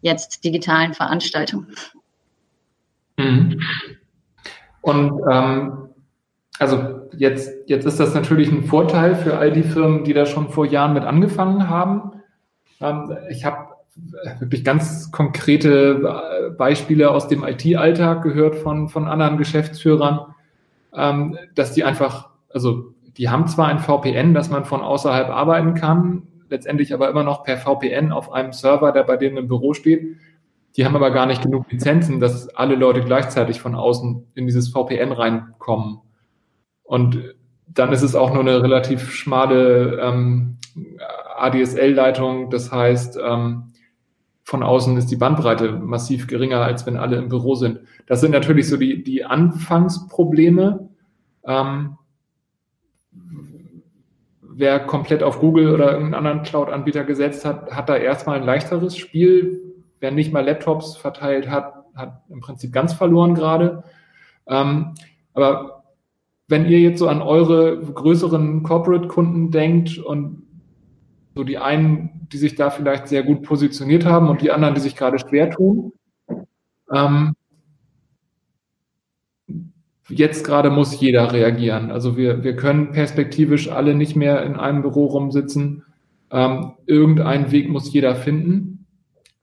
jetzt 0.00 0.44
digitalen 0.44 0.94
Veranstaltungen. 0.94 1.68
Mhm. 3.16 3.60
Und 4.80 5.20
ähm, 5.30 5.88
also 6.58 7.00
jetzt, 7.16 7.52
jetzt 7.66 7.86
ist 7.86 8.00
das 8.00 8.14
natürlich 8.14 8.50
ein 8.50 8.64
Vorteil 8.64 9.14
für 9.14 9.38
all 9.38 9.52
die 9.52 9.62
Firmen, 9.62 10.04
die 10.04 10.12
da 10.12 10.26
schon 10.26 10.48
vor 10.50 10.66
Jahren 10.66 10.94
mit 10.94 11.04
angefangen 11.04 11.68
haben. 11.68 12.20
Ähm, 12.80 13.16
ich 13.30 13.44
habe 13.44 13.70
wirklich 14.38 14.64
ganz 14.64 15.10
konkrete 15.10 16.54
Beispiele 16.56 17.10
aus 17.10 17.28
dem 17.28 17.44
IT-Alltag 17.44 18.22
gehört 18.22 18.56
von, 18.56 18.88
von 18.88 19.06
anderen 19.06 19.36
Geschäftsführern, 19.36 20.34
ähm, 20.94 21.38
dass 21.54 21.72
die 21.72 21.84
einfach, 21.84 22.30
also 22.52 22.94
die 23.16 23.28
haben 23.28 23.46
zwar 23.48 23.68
ein 23.68 23.78
VPN, 23.78 24.34
dass 24.34 24.50
man 24.50 24.64
von 24.64 24.80
außerhalb 24.80 25.28
arbeiten 25.28 25.74
kann, 25.74 26.22
letztendlich 26.50 26.92
aber 26.92 27.08
immer 27.08 27.22
noch 27.22 27.44
per 27.44 27.56
VPN 27.56 28.12
auf 28.12 28.32
einem 28.32 28.52
Server, 28.52 28.92
der 28.92 29.04
bei 29.04 29.16
denen 29.16 29.36
im 29.36 29.48
Büro 29.48 29.74
steht. 29.74 30.16
Die 30.76 30.84
haben 30.84 30.96
aber 30.96 31.10
gar 31.10 31.26
nicht 31.26 31.42
genug 31.42 31.70
Lizenzen, 31.70 32.20
dass 32.20 32.48
alle 32.48 32.76
Leute 32.76 33.00
gleichzeitig 33.00 33.60
von 33.60 33.74
außen 33.74 34.26
in 34.34 34.46
dieses 34.46 34.68
VPN 34.68 35.12
reinkommen. 35.12 36.00
Und 36.82 37.34
dann 37.66 37.92
ist 37.92 38.02
es 38.02 38.14
auch 38.14 38.32
nur 38.32 38.42
eine 38.42 38.62
relativ 38.62 39.12
schmale 39.12 40.00
ähm, 40.00 40.58
ADSL-Leitung. 41.36 42.50
Das 42.50 42.70
heißt, 42.70 43.18
ähm, 43.24 43.72
von 44.42 44.62
außen 44.62 44.96
ist 44.96 45.10
die 45.10 45.16
Bandbreite 45.16 45.72
massiv 45.72 46.26
geringer, 46.26 46.62
als 46.62 46.86
wenn 46.86 46.96
alle 46.96 47.16
im 47.16 47.28
Büro 47.28 47.54
sind. 47.54 47.80
Das 48.06 48.20
sind 48.20 48.32
natürlich 48.32 48.68
so 48.68 48.76
die, 48.76 49.04
die 49.04 49.24
Anfangsprobleme. 49.24 50.88
Ähm, 51.44 51.96
wer 54.60 54.78
komplett 54.78 55.22
auf 55.22 55.40
Google 55.40 55.74
oder 55.74 55.92
irgendeinen 55.92 56.26
anderen 56.26 56.42
Cloud-Anbieter 56.42 57.04
gesetzt 57.04 57.44
hat, 57.44 57.72
hat 57.72 57.88
da 57.88 57.96
erstmal 57.96 58.36
ein 58.38 58.44
leichteres 58.44 58.96
Spiel. 58.96 59.74
Wer 60.00 60.10
nicht 60.10 60.32
mal 60.32 60.44
Laptops 60.44 60.96
verteilt 60.96 61.50
hat, 61.50 61.74
hat 61.94 62.22
im 62.28 62.40
Prinzip 62.40 62.72
ganz 62.72 62.92
verloren 62.92 63.34
gerade. 63.34 63.84
Ähm, 64.46 64.94
aber 65.32 65.84
wenn 66.48 66.66
ihr 66.66 66.78
jetzt 66.78 66.98
so 66.98 67.08
an 67.08 67.22
eure 67.22 67.78
größeren 67.80 68.62
Corporate-Kunden 68.62 69.50
denkt 69.50 69.98
und 69.98 70.42
so 71.34 71.44
die 71.44 71.58
einen, 71.58 72.28
die 72.30 72.38
sich 72.38 72.54
da 72.54 72.70
vielleicht 72.70 73.08
sehr 73.08 73.22
gut 73.22 73.42
positioniert 73.42 74.04
haben 74.04 74.28
und 74.28 74.42
die 74.42 74.50
anderen, 74.50 74.74
die 74.74 74.80
sich 74.80 74.96
gerade 74.96 75.18
schwer 75.18 75.50
tun, 75.50 75.92
ähm, 76.92 77.34
jetzt 80.10 80.44
gerade 80.44 80.70
muss 80.70 81.00
jeder 81.00 81.32
reagieren. 81.32 81.90
Also 81.90 82.16
wir, 82.16 82.42
wir 82.44 82.56
können 82.56 82.92
perspektivisch 82.92 83.70
alle 83.70 83.94
nicht 83.94 84.16
mehr 84.16 84.42
in 84.44 84.56
einem 84.56 84.82
Büro 84.82 85.06
rumsitzen. 85.06 85.84
Ähm, 86.30 86.72
irgendeinen 86.86 87.50
Weg 87.52 87.68
muss 87.68 87.92
jeder 87.92 88.14
finden. 88.14 88.86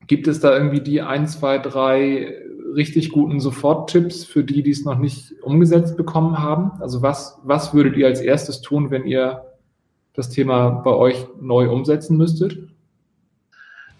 Gibt 0.07 0.27
es 0.27 0.39
da 0.39 0.55
irgendwie 0.55 0.81
die 0.81 1.01
ein, 1.01 1.27
zwei, 1.27 1.57
drei 1.57 2.33
richtig 2.75 3.11
guten 3.11 3.39
Sofort-Tipps 3.39 4.23
für 4.23 4.43
die, 4.43 4.63
die 4.63 4.71
es 4.71 4.85
noch 4.85 4.97
nicht 4.97 5.33
umgesetzt 5.41 5.97
bekommen 5.97 6.37
haben? 6.37 6.71
Also 6.81 7.01
was, 7.01 7.39
was 7.43 7.73
würdet 7.73 7.97
ihr 7.97 8.07
als 8.07 8.21
erstes 8.21 8.61
tun, 8.61 8.91
wenn 8.91 9.05
ihr 9.05 9.43
das 10.13 10.29
Thema 10.29 10.69
bei 10.69 10.91
euch 10.91 11.27
neu 11.41 11.69
umsetzen 11.69 12.17
müsstet? 12.17 12.57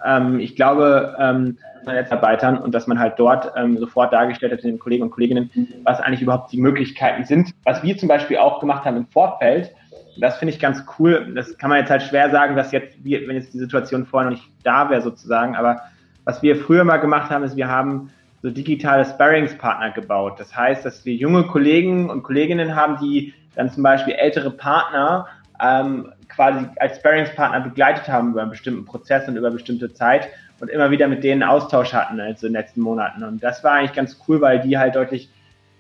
Ähm, 0.07 0.39
ich 0.39 0.55
glaube, 0.55 1.15
ähm, 1.19 1.57
Netzarbeitern 1.85 2.57
und 2.57 2.73
dass 2.73 2.87
man 2.87 2.99
halt 2.99 3.13
dort 3.17 3.51
ähm, 3.55 3.77
sofort 3.77 4.11
dargestellt 4.13 4.51
hat 4.51 4.63
den 4.63 4.79
Kollegen 4.79 5.03
und 5.03 5.11
Kolleginnen, 5.11 5.49
was 5.83 5.99
eigentlich 5.99 6.21
überhaupt 6.21 6.51
die 6.51 6.59
Möglichkeiten 6.59 7.23
sind. 7.23 7.51
Was 7.63 7.83
wir 7.83 7.97
zum 7.97 8.09
Beispiel 8.09 8.37
auch 8.37 8.59
gemacht 8.59 8.85
haben 8.85 8.97
im 8.97 9.07
Vorfeld, 9.07 9.71
das 10.19 10.37
finde 10.37 10.53
ich 10.53 10.59
ganz 10.59 10.83
cool. 10.97 11.31
Das 11.35 11.57
kann 11.57 11.69
man 11.69 11.79
jetzt 11.79 11.91
halt 11.91 12.03
schwer 12.03 12.29
sagen, 12.29 12.55
dass 12.55 12.71
jetzt, 12.71 12.97
wenn 13.03 13.35
jetzt 13.35 13.53
die 13.53 13.59
Situation 13.59 14.05
vorher 14.05 14.29
noch 14.29 14.37
nicht 14.37 14.49
da 14.63 14.89
wäre 14.89 15.01
sozusagen, 15.01 15.55
aber 15.55 15.81
was 16.25 16.41
wir 16.41 16.57
früher 16.57 16.83
mal 16.83 16.97
gemacht 16.97 17.29
haben, 17.29 17.43
ist, 17.43 17.55
wir 17.55 17.69
haben 17.69 18.09
so 18.41 18.49
digitale 18.49 19.05
Sparringspartner 19.05 19.91
gebaut. 19.91 20.39
Das 20.39 20.55
heißt, 20.55 20.85
dass 20.85 21.05
wir 21.05 21.13
junge 21.13 21.43
Kollegen 21.43 22.09
und 22.09 22.23
Kolleginnen 22.23 22.75
haben, 22.75 22.97
die 23.01 23.33
dann 23.55 23.71
zum 23.71 23.81
Beispiel 23.81 24.13
ältere 24.13 24.51
Partner 24.51 25.27
ähm, 25.61 26.11
quasi 26.37 26.65
als 26.77 26.97
Sparringspartner 26.97 27.61
begleitet 27.61 28.07
haben 28.07 28.31
über 28.31 28.41
einen 28.41 28.51
bestimmten 28.51 28.85
Prozess 28.85 29.27
und 29.27 29.35
über 29.35 29.51
bestimmte 29.51 29.91
Zeit 29.91 30.29
und 30.61 30.69
immer 30.69 30.91
wieder 30.91 31.07
mit 31.07 31.23
denen 31.23 31.43
Austausch 31.43 31.93
hatten 31.93 32.19
also 32.19 32.47
in 32.47 32.53
den 32.53 32.61
letzten 32.61 32.81
Monaten. 32.81 33.23
Und 33.23 33.43
das 33.43 33.63
war 33.63 33.73
eigentlich 33.73 33.93
ganz 33.93 34.17
cool, 34.27 34.39
weil 34.39 34.61
die 34.61 34.77
halt 34.77 34.95
deutlich 34.95 35.29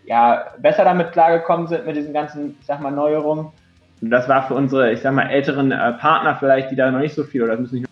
ja, 0.05 0.45
besser 0.57 0.83
damit 0.83 1.11
klargekommen 1.11 1.67
sind 1.67 1.85
mit 1.85 1.95
diesen 1.95 2.13
ganzen, 2.13 2.57
ich 2.59 2.65
sag 2.65 2.81
mal, 2.81 2.91
Neuerungen. 2.91 3.47
Und 4.01 4.09
das 4.09 4.27
war 4.27 4.47
für 4.47 4.55
unsere, 4.55 4.91
ich 4.91 5.01
sag 5.01 5.13
mal, 5.13 5.29
älteren 5.29 5.71
äh, 5.71 5.93
Partner 5.93 6.37
vielleicht, 6.39 6.71
die 6.71 6.75
da 6.75 6.89
noch 6.89 6.99
nicht 6.99 7.13
so 7.13 7.23
viel 7.23 7.43
oder 7.43 7.57
müssen 7.57 7.81
nicht. 7.81 7.89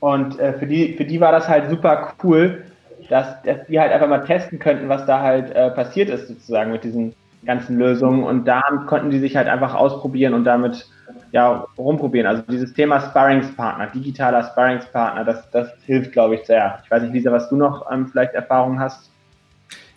Und 0.00 0.38
äh, 0.38 0.54
für 0.54 0.66
die, 0.66 0.94
für 0.94 1.04
die 1.04 1.20
war 1.20 1.32
das 1.32 1.48
halt 1.48 1.68
super 1.70 2.14
cool, 2.24 2.64
dass, 3.08 3.42
dass 3.42 3.66
die 3.66 3.78
halt 3.78 3.92
einfach 3.92 4.08
mal 4.08 4.24
testen 4.24 4.58
könnten, 4.58 4.88
was 4.88 5.04
da 5.06 5.20
halt 5.20 5.50
äh, 5.54 5.70
passiert 5.70 6.08
ist, 6.08 6.28
sozusagen 6.28 6.72
mit 6.72 6.84
diesen 6.84 7.14
ganzen 7.44 7.78
Lösungen. 7.78 8.22
Und 8.22 8.46
da 8.46 8.62
konnten 8.86 9.10
die 9.10 9.18
sich 9.18 9.36
halt 9.36 9.48
einfach 9.48 9.74
ausprobieren 9.74 10.34
und 10.34 10.44
damit 10.44 10.86
ja, 11.32 11.66
rumprobieren. 11.78 12.26
Also 12.26 12.42
dieses 12.48 12.72
Thema 12.74 13.00
Sparringspartner, 13.00 13.86
digitaler 13.88 14.44
Sparringspartner, 14.44 15.24
das, 15.24 15.50
das 15.50 15.70
hilft, 15.86 16.12
glaube 16.12 16.36
ich, 16.36 16.44
sehr. 16.44 16.80
Ich 16.84 16.90
weiß 16.90 17.02
nicht, 17.02 17.14
Lisa, 17.14 17.32
was 17.32 17.48
du 17.48 17.56
noch 17.56 17.90
ähm, 17.90 18.06
vielleicht 18.06 18.34
Erfahrungen 18.34 18.78
hast. 18.78 19.10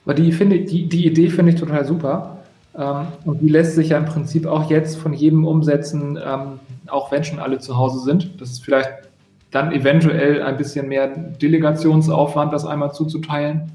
Aber 0.05 0.13
die, 0.13 0.31
finde, 0.31 0.61
die, 0.61 0.87
die 0.87 1.05
Idee 1.05 1.29
finde 1.29 1.51
ich 1.51 1.59
total 1.59 1.83
super. 1.83 2.37
Ähm, 2.77 3.07
und 3.25 3.41
die 3.41 3.49
lässt 3.49 3.75
sich 3.75 3.89
ja 3.89 3.97
im 3.97 4.05
Prinzip 4.05 4.47
auch 4.47 4.69
jetzt 4.69 4.97
von 4.97 5.13
jedem 5.13 5.45
umsetzen, 5.45 6.17
ähm, 6.25 6.59
auch 6.87 7.11
wenn 7.11 7.23
schon 7.23 7.39
alle 7.39 7.59
zu 7.59 7.77
Hause 7.77 7.99
sind. 7.99 8.39
Das 8.39 8.51
ist 8.51 8.63
vielleicht 8.63 8.89
dann 9.51 9.73
eventuell 9.73 10.41
ein 10.41 10.55
bisschen 10.55 10.87
mehr 10.87 11.07
Delegationsaufwand, 11.07 12.53
das 12.53 12.65
einmal 12.65 12.93
zuzuteilen. 12.93 13.71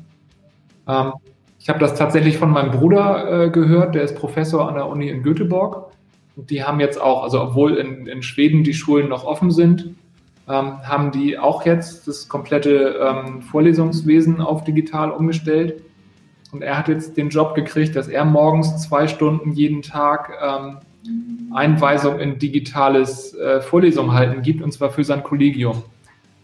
Ähm, 0.88 1.12
ich 1.58 1.68
habe 1.68 1.78
das 1.78 1.94
tatsächlich 1.94 2.38
von 2.38 2.50
meinem 2.50 2.70
Bruder 2.70 3.44
äh, 3.44 3.50
gehört, 3.50 3.94
der 3.94 4.02
ist 4.02 4.16
Professor 4.16 4.66
an 4.66 4.76
der 4.76 4.88
Uni 4.88 5.10
in 5.10 5.22
Göteborg. 5.22 5.89
Und 6.40 6.48
die 6.48 6.64
haben 6.64 6.80
jetzt 6.80 6.98
auch, 6.98 7.22
also 7.22 7.42
obwohl 7.42 7.74
in, 7.74 8.06
in 8.06 8.22
Schweden 8.22 8.64
die 8.64 8.72
Schulen 8.72 9.10
noch 9.10 9.24
offen 9.24 9.50
sind, 9.50 9.90
ähm, 10.48 10.78
haben 10.82 11.12
die 11.12 11.38
auch 11.38 11.66
jetzt 11.66 12.08
das 12.08 12.30
komplette 12.30 12.98
ähm, 12.98 13.42
Vorlesungswesen 13.42 14.40
auf 14.40 14.64
digital 14.64 15.10
umgestellt. 15.10 15.82
Und 16.50 16.62
er 16.62 16.78
hat 16.78 16.88
jetzt 16.88 17.18
den 17.18 17.28
Job 17.28 17.54
gekriegt, 17.54 17.94
dass 17.94 18.08
er 18.08 18.24
morgens 18.24 18.80
zwei 18.80 19.06
Stunden 19.06 19.52
jeden 19.52 19.82
Tag 19.82 20.32
ähm, 20.42 20.78
Einweisung 21.52 22.18
in 22.18 22.38
digitales 22.38 23.34
äh, 23.34 23.60
Vorlesung 23.60 24.14
halten 24.14 24.40
gibt, 24.40 24.62
und 24.62 24.72
zwar 24.72 24.88
für 24.88 25.04
sein 25.04 25.22
Kollegium. 25.22 25.82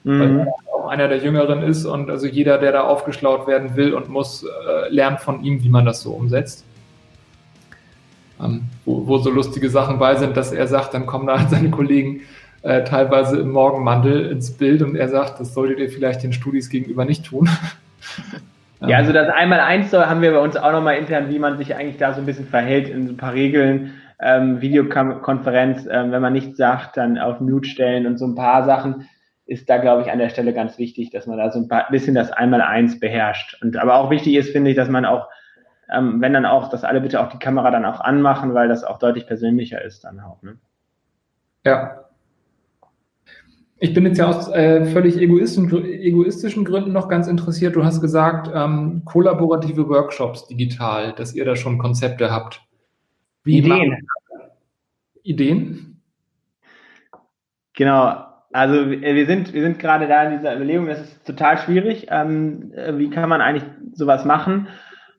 Mhm. 0.05 0.21
Weil 0.21 0.41
er 0.41 0.75
auch 0.75 0.89
einer 0.89 1.09
der 1.09 1.19
Jüngeren 1.25 1.63
ist 1.63 1.87
und 1.87 2.11
also 2.11 2.27
jeder, 2.27 2.59
der 2.59 2.73
da 2.73 2.83
aufgeschlaut 2.83 3.47
werden 3.47 3.77
will 3.77 3.95
und 3.95 4.11
muss, 4.11 4.45
äh, 4.45 4.91
lernt 4.91 5.21
von 5.21 5.43
ihm, 5.43 5.65
wie 5.65 5.71
man 5.71 5.87
das 5.87 6.03
so 6.03 6.11
umsetzt. 6.11 6.67
Ähm, 8.43 8.65
wo, 8.85 9.07
wo, 9.07 9.19
so 9.19 9.31
lustige 9.31 9.71
Sachen 9.71 9.99
bei 9.99 10.15
sind, 10.17 10.37
dass 10.37 10.53
er 10.53 10.67
sagt, 10.67 10.95
dann 10.95 11.07
kommen 11.07 11.27
da 11.27 11.39
seine 11.49 11.71
Kollegen 11.71 12.23
äh, 12.63 12.85
teilweise 12.85 13.39
im 13.39 13.51
Morgenmantel 13.51 14.27
ins 14.31 14.57
Bild 14.57 14.83
und 14.83 14.97
er 14.97 15.09
sagt, 15.09 15.41
das 15.41 15.55
solltet 15.55 15.79
ihr 15.79 15.89
vielleicht 15.89 16.23
den 16.23 16.33
Studis 16.33 16.69
gegenüber 16.69 17.05
nicht 17.05 17.25
tun. 17.25 17.49
Ja, 18.87 18.99
also 18.99 19.11
das 19.11 19.31
Einmal-Eins 19.31 19.91
haben 19.95 20.21
wir 20.21 20.33
bei 20.33 20.39
uns 20.39 20.55
auch 20.55 20.71
nochmal 20.71 20.99
intern, 20.99 21.31
wie 21.31 21.39
man 21.39 21.57
sich 21.57 21.75
eigentlich 21.75 21.97
da 21.97 22.13
so 22.13 22.21
ein 22.21 22.27
bisschen 22.27 22.47
verhält 22.47 22.91
in 22.91 23.07
so 23.07 23.15
ein 23.15 23.17
paar 23.17 23.33
Regeln 23.33 23.95
ähm, 24.21 24.61
Videokonferenz, 24.61 25.87
ähm, 25.91 26.13
wenn 26.13 26.23
man 26.23 26.33
nichts 26.33 26.57
sagt, 26.57 26.97
dann 26.97 27.19
auf 27.19 27.41
Mute 27.41 27.69
stellen 27.69 28.07
und 28.07 28.19
so 28.19 28.27
ein 28.27 28.35
paar 28.35 28.65
Sachen 28.65 29.09
ist 29.47 29.71
da, 29.71 29.79
glaube 29.79 30.03
ich, 30.03 30.11
an 30.11 30.19
der 30.19 30.29
Stelle 30.29 30.53
ganz 30.53 30.79
wichtig, 30.79 31.11
dass 31.11 31.27
man 31.27 31.39
da 31.39 31.51
so 31.51 31.61
ein 31.61 31.69
paar, 31.69 31.87
bisschen 31.91 32.15
das 32.15 32.33
Einmal-Eins 32.33 32.99
beherrscht. 32.99 33.57
Und 33.63 33.77
aber 33.77 33.95
auch 33.95 34.11
wichtig 34.11 34.35
ist, 34.35 34.51
finde 34.51 34.71
ich, 34.71 34.77
dass 34.77 34.89
man 34.89 35.05
auch, 35.05 35.29
ähm, 35.93 36.21
wenn 36.21 36.33
dann 36.33 36.47
auch, 36.47 36.69
dass 36.69 36.85
alle 36.85 37.01
bitte 37.01 37.21
auch 37.21 37.29
die 37.29 37.39
Kamera 37.39 37.71
dann 37.71 37.85
auch 37.85 38.01
anmachen, 38.01 38.55
weil 38.55 38.69
das 38.69 38.85
auch 38.85 38.99
deutlich 38.99 39.27
persönlicher 39.27 39.83
ist 39.83 40.05
dann 40.05 40.21
auch. 40.21 40.43
Ne? 40.43 40.59
Ja. 41.65 42.03
Ich 43.79 43.93
bin 43.93 44.07
jetzt 44.07 44.19
ja 44.19 44.27
aus 44.27 44.49
äh, 44.49 44.87
völlig 44.87 45.19
egoistischen, 45.19 45.85
egoistischen 45.85 46.65
Gründen 46.65 46.93
noch 46.93 47.09
ganz 47.09 47.29
interessiert. 47.29 47.77
Du 47.77 47.85
hast 47.85 48.01
gesagt, 48.01 48.51
ähm, 48.55 49.03
kollaborative 49.05 49.89
Workshops 49.89 50.47
digital, 50.47 51.13
dass 51.13 51.35
ihr 51.35 51.45
da 51.45 51.57
schon 51.57 51.77
Konzepte 51.77 52.31
habt. 52.31 52.63
Wie 53.45 53.59
Ideen. 53.59 54.07
Ideen? 55.23 56.01
Genau. 57.75 58.25
Also 58.53 58.91
wir 58.91 59.27
sind, 59.27 59.53
wir 59.53 59.61
sind 59.61 59.79
gerade 59.79 60.09
da 60.09 60.25
in 60.25 60.39
dieser 60.39 60.57
Überlegung, 60.57 60.87
das 60.87 61.01
ist 61.01 61.27
total 61.27 61.59
schwierig. 61.59 62.07
Ähm, 62.09 62.73
wie 62.95 63.11
kann 63.11 63.29
man 63.29 63.43
eigentlich 63.43 63.65
sowas 63.93 64.25
machen? 64.25 64.69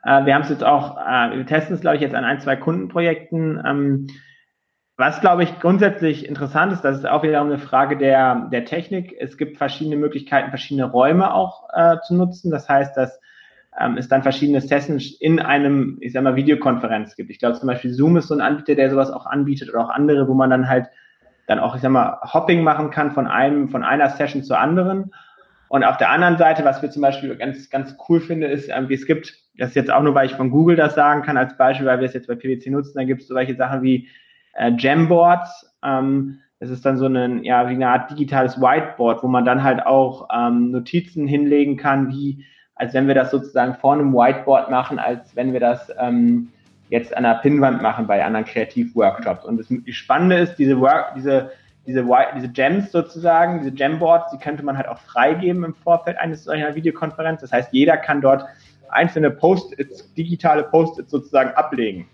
Äh, 0.07 0.25
wir 0.25 0.33
haben 0.33 0.43
es 0.43 0.49
jetzt 0.49 0.63
auch, 0.63 0.97
äh, 0.97 1.37
wir 1.37 1.45
testen 1.45 1.75
es, 1.75 1.81
glaube 1.81 1.97
ich, 1.97 2.01
jetzt 2.01 2.15
an 2.15 2.23
ein, 2.23 2.39
zwei 2.39 2.55
Kundenprojekten. 2.55 3.61
Ähm, 3.65 4.07
was, 4.95 5.19
glaube 5.19 5.43
ich, 5.43 5.59
grundsätzlich 5.59 6.27
interessant 6.27 6.71
ist, 6.71 6.81
das 6.81 6.97
ist 6.97 7.05
auch 7.05 7.21
wieder 7.23 7.41
eine 7.41 7.59
Frage 7.59 7.97
der, 7.97 8.47
der 8.51 8.65
Technik. 8.65 9.13
Es 9.19 9.37
gibt 9.37 9.57
verschiedene 9.57 9.97
Möglichkeiten, 9.97 10.49
verschiedene 10.49 10.89
Räume 10.89 11.33
auch 11.33 11.67
äh, 11.73 11.97
zu 12.07 12.15
nutzen. 12.15 12.49
Das 12.51 12.69
heißt, 12.69 12.95
dass 12.95 13.19
ähm, 13.77 13.97
es 13.97 14.07
dann 14.07 14.23
verschiedene 14.23 14.61
Sessions 14.61 15.11
in 15.19 15.39
einem, 15.39 15.97
ich 15.99 16.13
sag 16.13 16.23
mal, 16.23 16.37
Videokonferenz 16.37 17.17
gibt. 17.17 17.29
Ich 17.29 17.39
glaube 17.39 17.59
zum 17.59 17.67
Beispiel 17.67 17.93
Zoom 17.93 18.15
ist 18.15 18.29
so 18.29 18.33
ein 18.33 18.41
Anbieter, 18.41 18.75
der 18.75 18.89
sowas 18.89 19.11
auch 19.11 19.25
anbietet 19.25 19.69
oder 19.69 19.81
auch 19.81 19.89
andere, 19.89 20.27
wo 20.29 20.33
man 20.33 20.49
dann 20.49 20.69
halt 20.69 20.87
dann 21.47 21.59
auch, 21.59 21.75
ich 21.75 21.81
sag 21.81 21.91
mal, 21.91 22.19
Hopping 22.33 22.63
machen 22.63 22.91
kann 22.91 23.11
von 23.11 23.27
einem, 23.27 23.69
von 23.69 23.83
einer 23.83 24.09
Session 24.09 24.43
zur 24.43 24.59
anderen. 24.59 25.11
Und 25.69 25.83
auf 25.83 25.97
der 25.97 26.09
anderen 26.09 26.37
Seite, 26.37 26.63
was 26.63 26.81
wir 26.81 26.89
zum 26.89 27.01
Beispiel 27.01 27.35
ganz, 27.35 27.69
ganz 27.69 27.95
cool 28.07 28.19
finde, 28.19 28.47
ist, 28.47 28.69
ähm, 28.69 28.87
es 28.89 29.05
gibt, 29.05 29.33
das 29.57 29.69
ist 29.69 29.75
jetzt 29.75 29.91
auch 29.91 30.01
nur, 30.01 30.15
weil 30.15 30.27
ich 30.27 30.35
von 30.35 30.49
Google 30.49 30.75
das 30.75 30.95
sagen 30.95 31.23
kann, 31.23 31.37
als 31.37 31.57
Beispiel, 31.57 31.85
weil 31.85 31.99
wir 31.99 32.07
es 32.07 32.13
jetzt 32.13 32.27
bei 32.27 32.35
PwC 32.35 32.69
nutzen, 32.69 32.97
da 32.97 33.03
gibt 33.03 33.21
es 33.21 33.27
solche 33.27 33.55
Sachen 33.55 33.81
wie 33.81 34.07
äh, 34.53 34.71
Jamboards. 34.77 35.75
Ähm, 35.83 36.39
es 36.59 36.69
ist 36.69 36.85
dann 36.85 36.97
so 36.97 37.05
eine, 37.05 37.43
ja, 37.43 37.69
wie 37.69 37.73
eine 37.73 37.89
Art 37.89 38.09
digitales 38.09 38.59
Whiteboard, 38.59 39.23
wo 39.23 39.27
man 39.27 39.45
dann 39.45 39.63
halt 39.63 39.85
auch 39.85 40.27
ähm, 40.33 40.71
Notizen 40.71 41.27
hinlegen 41.27 41.77
kann, 41.77 42.09
wie 42.09 42.45
als 42.77 42.93
wenn 42.93 43.07
wir 43.07 43.15
das 43.15 43.31
sozusagen 43.31 43.75
vor 43.75 43.93
einem 43.93 44.13
Whiteboard 44.13 44.69
machen, 44.69 44.99
als 44.99 45.35
wenn 45.35 45.53
wir 45.53 45.59
das 45.59 45.91
ähm, 45.99 46.49
jetzt 46.89 47.15
an 47.15 47.25
einer 47.25 47.39
Pinnwand 47.39 47.81
machen 47.81 48.07
bei 48.07 48.23
anderen 48.23 48.45
Kreativworkshops. 48.45 49.45
Und 49.45 49.57
das 49.57 49.95
Spannende 49.95 50.37
ist, 50.37 50.55
diese, 50.55 50.79
Work, 50.79 51.13
diese, 51.15 51.51
diese, 51.87 52.05
diese 52.35 52.49
Gems 52.49 52.91
sozusagen, 52.91 53.59
diese 53.59 53.71
Gemboards, 53.71 54.31
die 54.31 54.37
könnte 54.37 54.63
man 54.63 54.77
halt 54.77 54.87
auch 54.87 54.99
freigeben 54.99 55.63
im 55.63 55.73
Vorfeld 55.73 56.17
eines 56.19 56.43
solcher 56.43 56.75
Videokonferenz. 56.75 57.41
Das 57.41 57.51
heißt, 57.51 57.69
jeder 57.71 57.97
kann 57.97 58.21
dort 58.21 58.45
einzelne 58.89 59.31
Post-its, 59.31 60.13
digitale 60.13 60.63
Post-its 60.63 61.11
sozusagen 61.11 61.51
ablegen. 61.51 62.07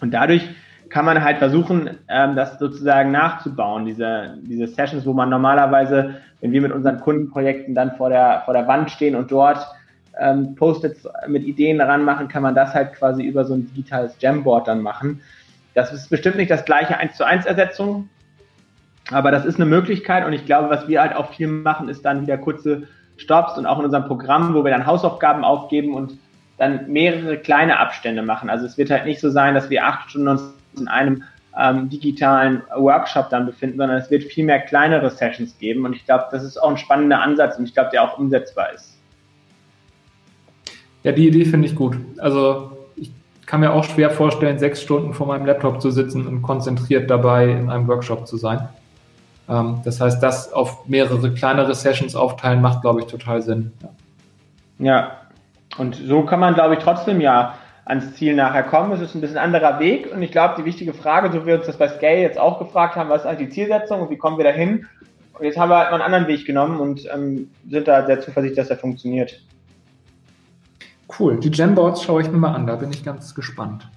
Und 0.00 0.12
dadurch 0.12 0.48
kann 0.88 1.04
man 1.04 1.22
halt 1.22 1.38
versuchen, 1.38 1.90
ähm, 2.08 2.36
das 2.36 2.58
sozusagen 2.58 3.10
nachzubauen, 3.10 3.84
diese, 3.84 4.38
diese 4.42 4.66
Sessions, 4.66 5.04
wo 5.04 5.12
man 5.12 5.28
normalerweise, 5.28 6.16
wenn 6.40 6.52
wir 6.52 6.60
mit 6.60 6.72
unseren 6.72 7.00
Kundenprojekten 7.00 7.74
dann 7.74 7.96
vor 7.96 8.08
der, 8.08 8.42
vor 8.44 8.54
der 8.54 8.66
Wand 8.66 8.90
stehen 8.90 9.16
und 9.16 9.30
dort 9.30 9.66
ähm, 10.18 10.54
Post-its 10.54 11.06
mit 11.26 11.44
Ideen 11.44 11.80
ranmachen, 11.80 12.28
kann 12.28 12.42
man 12.42 12.54
das 12.54 12.74
halt 12.74 12.94
quasi 12.94 13.24
über 13.24 13.44
so 13.44 13.54
ein 13.54 13.66
digitales 13.66 14.16
Jamboard 14.20 14.68
dann 14.68 14.80
machen. 14.80 15.20
Das 15.74 15.92
ist 15.92 16.08
bestimmt 16.08 16.36
nicht 16.36 16.50
das 16.50 16.64
gleiche 16.64 16.96
1 16.96 17.16
zu 17.16 17.24
1 17.24 17.44
Ersetzung, 17.44 18.08
aber 19.10 19.30
das 19.30 19.44
ist 19.44 19.56
eine 19.56 19.66
Möglichkeit 19.66 20.26
und 20.26 20.32
ich 20.32 20.46
glaube, 20.46 20.70
was 20.70 20.88
wir 20.88 21.00
halt 21.00 21.14
auch 21.14 21.32
viel 21.32 21.46
machen, 21.46 21.88
ist 21.88 22.04
dann 22.04 22.22
wieder 22.22 22.38
kurze 22.38 22.88
Stops 23.16 23.56
und 23.56 23.66
auch 23.66 23.78
in 23.78 23.84
unserem 23.84 24.06
Programm, 24.06 24.54
wo 24.54 24.64
wir 24.64 24.70
dann 24.70 24.86
Hausaufgaben 24.86 25.44
aufgeben 25.44 25.94
und 25.94 26.18
dann 26.58 26.90
mehrere 26.90 27.36
kleine 27.36 27.78
Abstände 27.78 28.22
machen. 28.22 28.50
Also 28.50 28.66
es 28.66 28.78
wird 28.78 28.90
halt 28.90 29.04
nicht 29.04 29.20
so 29.20 29.30
sein, 29.30 29.54
dass 29.54 29.70
wir 29.70 29.86
acht 29.86 30.10
Stunden 30.10 30.28
uns 30.28 30.42
in 30.76 30.88
einem 30.88 31.22
ähm, 31.58 31.88
digitalen 31.88 32.62
Workshop 32.76 33.30
dann 33.30 33.46
befinden, 33.46 33.78
sondern 33.78 33.98
es 33.98 34.10
wird 34.10 34.24
viel 34.24 34.44
mehr 34.44 34.60
kleinere 34.60 35.10
Sessions 35.10 35.56
geben 35.58 35.84
und 35.84 35.94
ich 35.94 36.04
glaube, 36.04 36.24
das 36.30 36.44
ist 36.44 36.58
auch 36.58 36.70
ein 36.70 36.76
spannender 36.76 37.20
Ansatz 37.20 37.58
und 37.58 37.64
ich 37.64 37.74
glaube, 37.74 37.90
der 37.92 38.02
auch 38.02 38.18
umsetzbar 38.18 38.72
ist. 38.74 38.98
Ja, 41.02 41.12
die 41.12 41.28
Idee 41.28 41.44
finde 41.44 41.68
ich 41.68 41.74
gut. 41.74 41.96
Also 42.18 42.72
ich 42.96 43.12
kann 43.46 43.60
mir 43.60 43.72
auch 43.72 43.84
schwer 43.84 44.10
vorstellen, 44.10 44.58
sechs 44.58 44.82
Stunden 44.82 45.14
vor 45.14 45.26
meinem 45.28 45.46
Laptop 45.46 45.80
zu 45.80 45.90
sitzen 45.90 46.26
und 46.26 46.42
konzentriert 46.42 47.08
dabei 47.08 47.50
in 47.50 47.70
einem 47.70 47.86
Workshop 47.86 48.26
zu 48.26 48.36
sein. 48.36 48.68
Ähm, 49.48 49.80
das 49.84 50.00
heißt, 50.00 50.22
das 50.22 50.52
auf 50.52 50.86
mehrere 50.86 51.32
kleinere 51.32 51.74
Sessions 51.74 52.16
aufteilen, 52.16 52.60
macht, 52.60 52.82
glaube 52.82 53.00
ich, 53.00 53.06
total 53.06 53.42
Sinn. 53.42 53.72
Ja. 54.78 55.12
und 55.78 55.94
so 55.94 56.22
kann 56.22 56.38
man, 56.40 56.54
glaube 56.54 56.74
ich, 56.74 56.80
trotzdem 56.80 57.20
ja 57.20 57.54
ans 57.86 58.14
Ziel 58.14 58.34
nachher 58.34 58.64
kommen. 58.64 58.92
Es 58.92 59.00
ist 59.00 59.14
ein 59.14 59.20
bisschen 59.20 59.38
anderer 59.38 59.78
Weg 59.78 60.12
und 60.12 60.20
ich 60.20 60.32
glaube, 60.32 60.54
die 60.58 60.64
wichtige 60.64 60.92
Frage, 60.92 61.32
so 61.32 61.42
wie 61.42 61.46
wir 61.46 61.54
uns 61.56 61.66
das 61.66 61.78
bei 61.78 61.88
Scale 61.88 62.20
jetzt 62.20 62.38
auch 62.38 62.58
gefragt 62.58 62.96
haben, 62.96 63.08
was 63.08 63.22
ist 63.22 63.26
eigentlich 63.26 63.48
die 63.48 63.54
Zielsetzung 63.54 64.02
und 64.02 64.10
wie 64.10 64.18
kommen 64.18 64.36
wir 64.36 64.44
dahin? 64.44 64.86
Und 65.38 65.44
jetzt 65.44 65.56
haben 65.56 65.70
wir 65.70 65.78
halt 65.78 65.90
mal 65.90 66.00
einen 66.00 66.12
anderen 66.12 66.26
Weg 66.26 66.44
genommen 66.46 66.80
und 66.80 67.08
ähm, 67.12 67.50
sind 67.68 67.88
da 67.88 68.04
sehr 68.04 68.20
zuversichtlich, 68.20 68.56
dass 68.56 68.70
er 68.70 68.76
funktioniert. 68.76 69.40
Cool, 71.18 71.38
die 71.38 71.50
Jamboards 71.50 72.02
schaue 72.02 72.22
ich 72.22 72.30
mir 72.30 72.38
mal 72.38 72.54
an, 72.54 72.66
da 72.66 72.74
bin 72.76 72.90
ich 72.90 73.04
ganz 73.04 73.34
gespannt. 73.34 73.88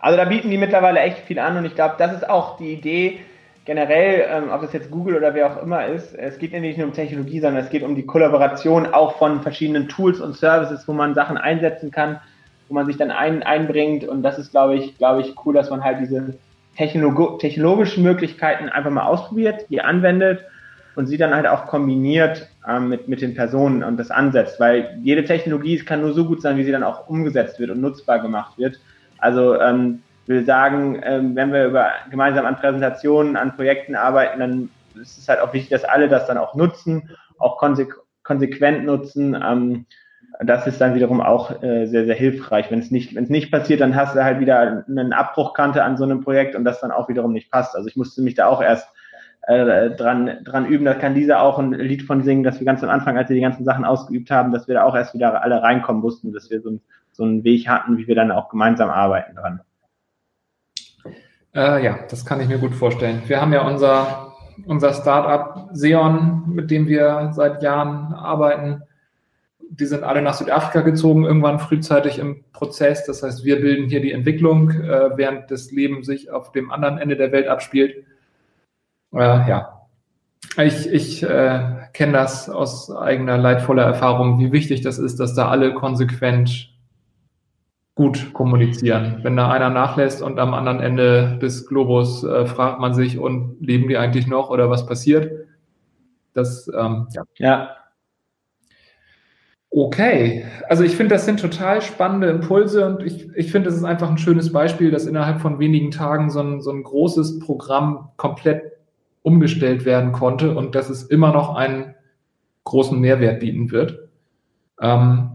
Also 0.00 0.16
da 0.16 0.24
bieten 0.24 0.50
die 0.50 0.58
mittlerweile 0.58 0.98
echt 1.00 1.18
viel 1.18 1.38
an 1.38 1.56
und 1.56 1.64
ich 1.64 1.76
glaube, 1.76 1.94
das 1.98 2.12
ist 2.12 2.28
auch 2.28 2.56
die 2.56 2.72
Idee, 2.72 3.20
generell, 3.64 4.26
ähm, 4.28 4.50
ob 4.50 4.62
das 4.62 4.72
jetzt 4.72 4.90
Google 4.90 5.16
oder 5.16 5.34
wer 5.34 5.52
auch 5.52 5.62
immer 5.62 5.86
ist, 5.86 6.14
es 6.14 6.38
geht 6.38 6.52
nicht 6.52 6.78
nur 6.78 6.88
um 6.88 6.92
Technologie, 6.92 7.40
sondern 7.40 7.62
es 7.62 7.70
geht 7.70 7.82
um 7.82 7.94
die 7.94 8.06
Kollaboration 8.06 8.86
auch 8.86 9.18
von 9.18 9.42
verschiedenen 9.42 9.88
Tools 9.88 10.20
und 10.20 10.36
Services, 10.36 10.86
wo 10.88 10.92
man 10.92 11.14
Sachen 11.14 11.36
einsetzen 11.36 11.90
kann, 11.90 12.20
wo 12.68 12.74
man 12.74 12.86
sich 12.86 12.96
dann 12.96 13.10
ein, 13.10 13.42
einbringt. 13.42 14.04
Und 14.04 14.22
das 14.22 14.38
ist, 14.38 14.50
glaube 14.50 14.76
ich, 14.76 14.98
glaube 14.98 15.20
ich, 15.20 15.34
cool, 15.44 15.54
dass 15.54 15.70
man 15.70 15.84
halt 15.84 16.00
diese 16.00 16.34
Technolog 16.76 17.38
technologischen 17.38 18.02
Möglichkeiten 18.02 18.68
einfach 18.68 18.90
mal 18.90 19.06
ausprobiert, 19.06 19.66
die 19.68 19.80
anwendet 19.80 20.44
und 20.94 21.06
sie 21.06 21.18
dann 21.18 21.34
halt 21.34 21.46
auch 21.46 21.66
kombiniert 21.66 22.48
ähm, 22.68 22.88
mit, 22.88 23.08
mit 23.08 23.20
den 23.20 23.34
Personen 23.34 23.84
und 23.84 23.98
das 23.98 24.10
ansetzt, 24.10 24.58
weil 24.58 24.98
jede 25.02 25.24
Technologie 25.24 25.78
kann 25.78 26.00
nur 26.00 26.12
so 26.12 26.24
gut 26.24 26.42
sein, 26.42 26.56
wie 26.56 26.64
sie 26.64 26.72
dann 26.72 26.82
auch 26.82 27.08
umgesetzt 27.08 27.58
wird 27.58 27.70
und 27.70 27.80
nutzbar 27.80 28.20
gemacht 28.20 28.58
wird. 28.58 28.80
Also 29.18 29.58
ähm, 29.60 30.02
will 30.26 30.44
sagen, 30.44 31.00
ähm, 31.04 31.34
wenn 31.36 31.52
wir 31.52 31.66
über, 31.66 31.90
gemeinsam 32.10 32.46
an 32.46 32.56
Präsentationen, 32.56 33.36
an 33.36 33.56
Projekten 33.56 33.96
arbeiten, 33.96 34.40
dann 34.40 34.70
ist 35.00 35.18
es 35.18 35.28
halt 35.28 35.40
auch 35.40 35.52
wichtig, 35.52 35.70
dass 35.70 35.84
alle 35.84 36.08
das 36.08 36.26
dann 36.26 36.38
auch 36.38 36.54
nutzen, 36.54 37.10
auch 37.38 37.56
konsequ 37.58 37.96
konsequent 38.22 38.84
nutzen. 38.84 39.36
Ähm, 39.42 39.86
das 40.44 40.66
ist 40.66 40.80
dann 40.80 40.94
wiederum 40.94 41.20
auch 41.20 41.62
äh, 41.62 41.86
sehr, 41.86 42.06
sehr 42.06 42.14
hilfreich. 42.14 42.70
Wenn 42.70 42.78
es 42.78 42.90
nicht, 42.90 43.14
wenn 43.14 43.24
es 43.24 43.30
nicht 43.30 43.50
passiert, 43.50 43.80
dann 43.80 43.96
hast 43.96 44.14
du 44.14 44.24
halt 44.24 44.40
wieder 44.40 44.84
eine 44.88 45.16
Abbruchkante 45.16 45.82
an 45.82 45.96
so 45.96 46.04
einem 46.04 46.22
Projekt 46.22 46.54
und 46.54 46.64
das 46.64 46.80
dann 46.80 46.92
auch 46.92 47.08
wiederum 47.08 47.32
nicht 47.32 47.50
passt. 47.50 47.74
Also 47.74 47.88
ich 47.88 47.96
musste 47.96 48.22
mich 48.22 48.34
da 48.34 48.46
auch 48.46 48.62
erst 48.62 48.88
äh, 49.42 49.90
dran, 49.90 50.38
dran 50.44 50.66
üben. 50.66 50.84
Da 50.84 50.94
kann 50.94 51.14
dieser 51.14 51.42
auch 51.42 51.58
ein 51.58 51.72
Lied 51.72 52.02
von 52.02 52.22
singen, 52.22 52.44
dass 52.44 52.60
wir 52.60 52.64
ganz 52.64 52.82
am 52.82 52.90
Anfang, 52.90 53.18
als 53.18 53.28
wir 53.28 53.34
die 53.34 53.42
ganzen 53.42 53.64
Sachen 53.64 53.84
ausgeübt 53.84 54.30
haben, 54.30 54.52
dass 54.52 54.68
wir 54.68 54.76
da 54.76 54.84
auch 54.84 54.94
erst 54.94 55.14
wieder 55.14 55.42
alle 55.42 55.62
reinkommen 55.62 56.00
mussten, 56.00 56.32
dass 56.32 56.50
wir 56.50 56.60
so, 56.60 56.78
so 57.12 57.24
einen 57.24 57.44
Weg 57.44 57.68
hatten, 57.68 57.98
wie 57.98 58.06
wir 58.06 58.14
dann 58.14 58.30
auch 58.30 58.48
gemeinsam 58.48 58.88
arbeiten 58.88 59.34
dran. 59.34 59.60
Äh, 61.54 61.84
ja, 61.84 61.98
das 62.08 62.24
kann 62.24 62.40
ich 62.40 62.48
mir 62.48 62.58
gut 62.58 62.74
vorstellen. 62.74 63.22
Wir 63.26 63.40
haben 63.40 63.52
ja 63.52 63.66
unser, 63.66 64.32
unser 64.66 64.92
Startup 64.94 65.68
Seon, 65.72 66.44
mit 66.46 66.70
dem 66.70 66.86
wir 66.86 67.30
seit 67.34 67.62
Jahren 67.62 68.14
arbeiten. 68.14 68.82
Die 69.58 69.86
sind 69.86 70.02
alle 70.02 70.22
nach 70.22 70.34
Südafrika 70.34 70.82
gezogen, 70.82 71.24
irgendwann 71.24 71.58
frühzeitig 71.58 72.18
im 72.18 72.44
Prozess. 72.52 73.04
Das 73.06 73.22
heißt, 73.22 73.44
wir 73.44 73.60
bilden 73.60 73.88
hier 73.88 74.00
die 74.00 74.12
Entwicklung, 74.12 74.70
äh, 74.70 75.10
während 75.16 75.50
das 75.50 75.70
Leben 75.70 76.04
sich 76.04 76.30
auf 76.30 76.52
dem 76.52 76.70
anderen 76.70 76.98
Ende 76.98 77.16
der 77.16 77.32
Welt 77.32 77.48
abspielt. 77.48 78.04
Äh, 79.14 79.18
ja, 79.18 79.82
ich, 80.58 80.90
ich 80.90 81.22
äh, 81.22 81.60
kenne 81.92 82.12
das 82.12 82.50
aus 82.50 82.90
eigener 82.90 83.38
leidvoller 83.38 83.84
Erfahrung, 83.84 84.38
wie 84.38 84.52
wichtig 84.52 84.82
das 84.82 84.98
ist, 84.98 85.20
dass 85.20 85.34
da 85.34 85.48
alle 85.48 85.74
konsequent 85.74 86.71
gut 87.94 88.32
kommunizieren. 88.32 89.18
Wenn 89.22 89.36
da 89.36 89.50
einer 89.50 89.70
nachlässt 89.70 90.22
und 90.22 90.38
am 90.38 90.54
anderen 90.54 90.80
Ende 90.80 91.38
des 91.40 91.66
Globus 91.66 92.24
äh, 92.24 92.46
fragt 92.46 92.80
man 92.80 92.94
sich, 92.94 93.18
und 93.18 93.56
leben 93.60 93.88
die 93.88 93.98
eigentlich 93.98 94.26
noch 94.26 94.50
oder 94.50 94.70
was 94.70 94.86
passiert? 94.86 95.46
Das, 96.32 96.70
ähm, 96.74 97.08
ja. 97.12 97.22
ja. 97.36 97.76
Okay, 99.74 100.44
also 100.68 100.84
ich 100.84 100.96
finde, 100.96 101.14
das 101.14 101.24
sind 101.24 101.40
total 101.40 101.80
spannende 101.80 102.28
Impulse 102.28 102.86
und 102.86 103.02
ich, 103.02 103.30
ich 103.34 103.50
finde, 103.50 103.70
es 103.70 103.76
ist 103.76 103.84
einfach 103.84 104.10
ein 104.10 104.18
schönes 104.18 104.52
Beispiel, 104.52 104.90
dass 104.90 105.06
innerhalb 105.06 105.40
von 105.40 105.58
wenigen 105.58 105.90
Tagen 105.90 106.28
so 106.30 106.40
ein, 106.40 106.60
so 106.60 106.70
ein 106.70 106.82
großes 106.82 107.38
Programm 107.38 108.10
komplett 108.18 108.72
umgestellt 109.22 109.86
werden 109.86 110.12
konnte 110.12 110.54
und 110.54 110.74
dass 110.74 110.90
es 110.90 111.04
immer 111.04 111.32
noch 111.32 111.54
einen 111.54 111.94
großen 112.64 112.98
Mehrwert 113.00 113.40
bieten 113.40 113.70
wird. 113.70 114.08
Ähm, 114.80 115.31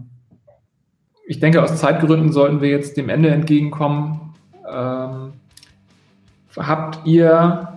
ich 1.28 1.40
denke, 1.40 1.62
aus 1.62 1.76
Zeitgründen 1.76 2.32
sollten 2.32 2.62
wir 2.62 2.70
jetzt 2.70 2.96
dem 2.96 3.10
Ende 3.10 3.28
entgegenkommen. 3.28 4.32
Ähm, 4.66 5.34
habt 6.56 7.06
ihr, 7.06 7.68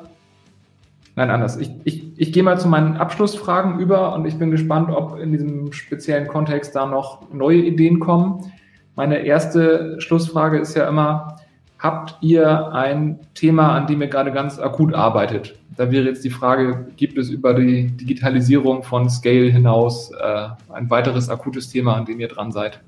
nein, 1.18 1.30
anders, 1.30 1.58
ich, 1.58 1.70
ich, 1.84 2.18
ich 2.18 2.32
gehe 2.32 2.44
mal 2.44 2.58
zu 2.58 2.70
meinen 2.70 2.96
Abschlussfragen 2.96 3.78
über 3.80 4.16
und 4.16 4.26
ich 4.26 4.38
bin 4.38 4.52
gespannt, 4.52 4.90
ob 4.90 5.20
in 5.20 5.34
diesem 5.34 5.74
speziellen 5.74 6.30
Kontext 6.30 6.78
da 6.78 6.86
noch 6.86 7.30
neue 7.34 7.58
Ideen 7.58 8.00
kommen. 8.00 8.50
Meine 8.96 9.18
erste 9.18 10.00
Schlussfrage 10.00 10.58
ist 10.58 10.78
ja 10.78 10.88
immer, 10.88 11.36
habt 11.78 12.24
ihr 12.24 12.72
ein 12.72 13.20
Thema, 13.34 13.76
an 13.76 13.86
dem 13.86 14.02
ihr 14.02 14.08
gerade 14.08 14.32
ganz 14.32 14.60
akut 14.60 14.94
arbeitet? 14.94 15.60
Da 15.76 15.92
wäre 15.92 16.06
jetzt 16.06 16.24
die 16.24 16.30
Frage, 16.30 16.88
gibt 16.96 17.18
es 17.18 17.30
über 17.30 17.54
die 17.54 17.88
Digitalisierung 17.88 18.84
von 18.84 19.10
Scale 19.10 19.52
hinaus 19.52 20.10
äh, 20.12 20.48
ein 20.72 20.90
weiteres 20.90 21.28
akutes 21.28 21.70
Thema, 21.70 21.96
an 21.96 22.06
dem 22.06 22.22
ihr 22.22 22.30
dran 22.30 22.54
seid? 22.54 22.80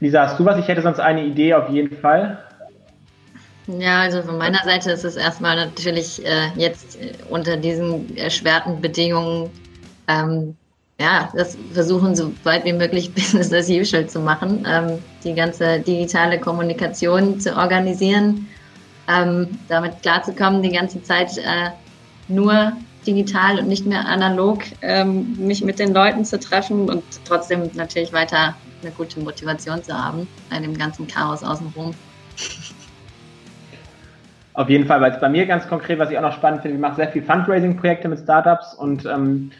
Lisa, 0.00 0.22
hast 0.22 0.38
du 0.38 0.44
was? 0.44 0.58
Ich 0.58 0.68
hätte 0.68 0.82
sonst 0.82 1.00
eine 1.00 1.24
Idee 1.24 1.54
auf 1.54 1.68
jeden 1.70 1.96
Fall. 1.96 2.38
Ja, 3.66 4.00
also 4.02 4.22
von 4.22 4.38
meiner 4.38 4.64
Seite 4.64 4.92
ist 4.92 5.04
es 5.04 5.16
erstmal 5.16 5.56
natürlich 5.56 6.24
äh, 6.24 6.48
jetzt 6.56 6.98
äh, 7.00 7.12
unter 7.28 7.56
diesen 7.56 8.16
erschwerten 8.16 8.80
Bedingungen, 8.80 9.50
ähm, 10.06 10.56
ja, 10.98 11.30
das 11.36 11.56
versuchen 11.74 12.16
so 12.16 12.32
weit 12.44 12.64
wie 12.64 12.72
möglich 12.72 13.12
Business 13.14 13.52
as 13.52 13.68
usual 13.68 14.06
zu 14.06 14.20
machen, 14.20 14.66
ähm, 14.66 14.98
die 15.22 15.34
ganze 15.34 15.80
digitale 15.80 16.40
Kommunikation 16.40 17.38
zu 17.38 17.54
organisieren, 17.56 18.48
ähm, 19.06 19.48
damit 19.68 20.00
klarzukommen, 20.00 20.62
die 20.62 20.72
ganze 20.72 21.02
Zeit 21.02 21.36
äh, 21.36 21.70
nur 22.28 22.72
digital 23.06 23.58
und 23.58 23.68
nicht 23.68 23.84
mehr 23.84 24.06
analog 24.06 24.62
ähm, 24.80 25.36
mich 25.38 25.62
mit 25.62 25.78
den 25.78 25.92
Leuten 25.92 26.24
zu 26.24 26.38
treffen 26.40 26.88
und 26.88 27.02
trotzdem 27.26 27.70
natürlich 27.74 28.12
weiter 28.12 28.54
eine 28.82 28.90
gute 28.92 29.20
Motivation 29.20 29.82
zu 29.82 29.92
haben 29.92 30.28
bei 30.50 30.58
dem 30.58 30.76
ganzen 30.76 31.06
Chaos 31.06 31.42
außenrum. 31.42 31.94
Auf 34.54 34.68
jeden 34.68 34.86
Fall, 34.86 35.00
weil 35.00 35.12
es 35.12 35.20
bei 35.20 35.28
mir 35.28 35.46
ganz 35.46 35.68
konkret, 35.68 35.98
was 35.98 36.10
ich 36.10 36.18
auch 36.18 36.22
noch 36.22 36.32
spannend 36.32 36.62
finde, 36.62 36.76
ich 36.76 36.80
mache 36.80 36.96
sehr 36.96 37.08
viel 37.08 37.22
Fundraising-Projekte 37.22 38.08
mit 38.08 38.18
Startups 38.18 38.74
und 38.74 39.06
ähm, 39.06 39.52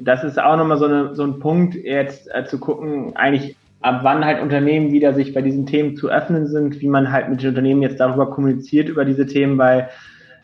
das 0.00 0.24
ist 0.24 0.38
auch 0.38 0.56
nochmal 0.56 0.78
so, 0.78 1.14
so 1.14 1.24
ein 1.24 1.38
Punkt, 1.38 1.74
jetzt 1.74 2.28
äh, 2.34 2.44
zu 2.44 2.58
gucken, 2.58 3.16
eigentlich 3.16 3.56
ab 3.80 4.00
wann 4.02 4.24
halt 4.24 4.40
Unternehmen 4.40 4.92
wieder 4.92 5.14
sich 5.14 5.32
bei 5.34 5.42
diesen 5.42 5.66
Themen 5.66 5.96
zu 5.96 6.08
öffnen 6.08 6.46
sind, 6.46 6.80
wie 6.80 6.88
man 6.88 7.10
halt 7.10 7.28
mit 7.28 7.42
den 7.42 7.48
Unternehmen 7.48 7.82
jetzt 7.82 7.98
darüber 7.98 8.30
kommuniziert, 8.30 8.88
über 8.88 9.04
diese 9.04 9.26
Themen, 9.26 9.58
weil 9.58 9.88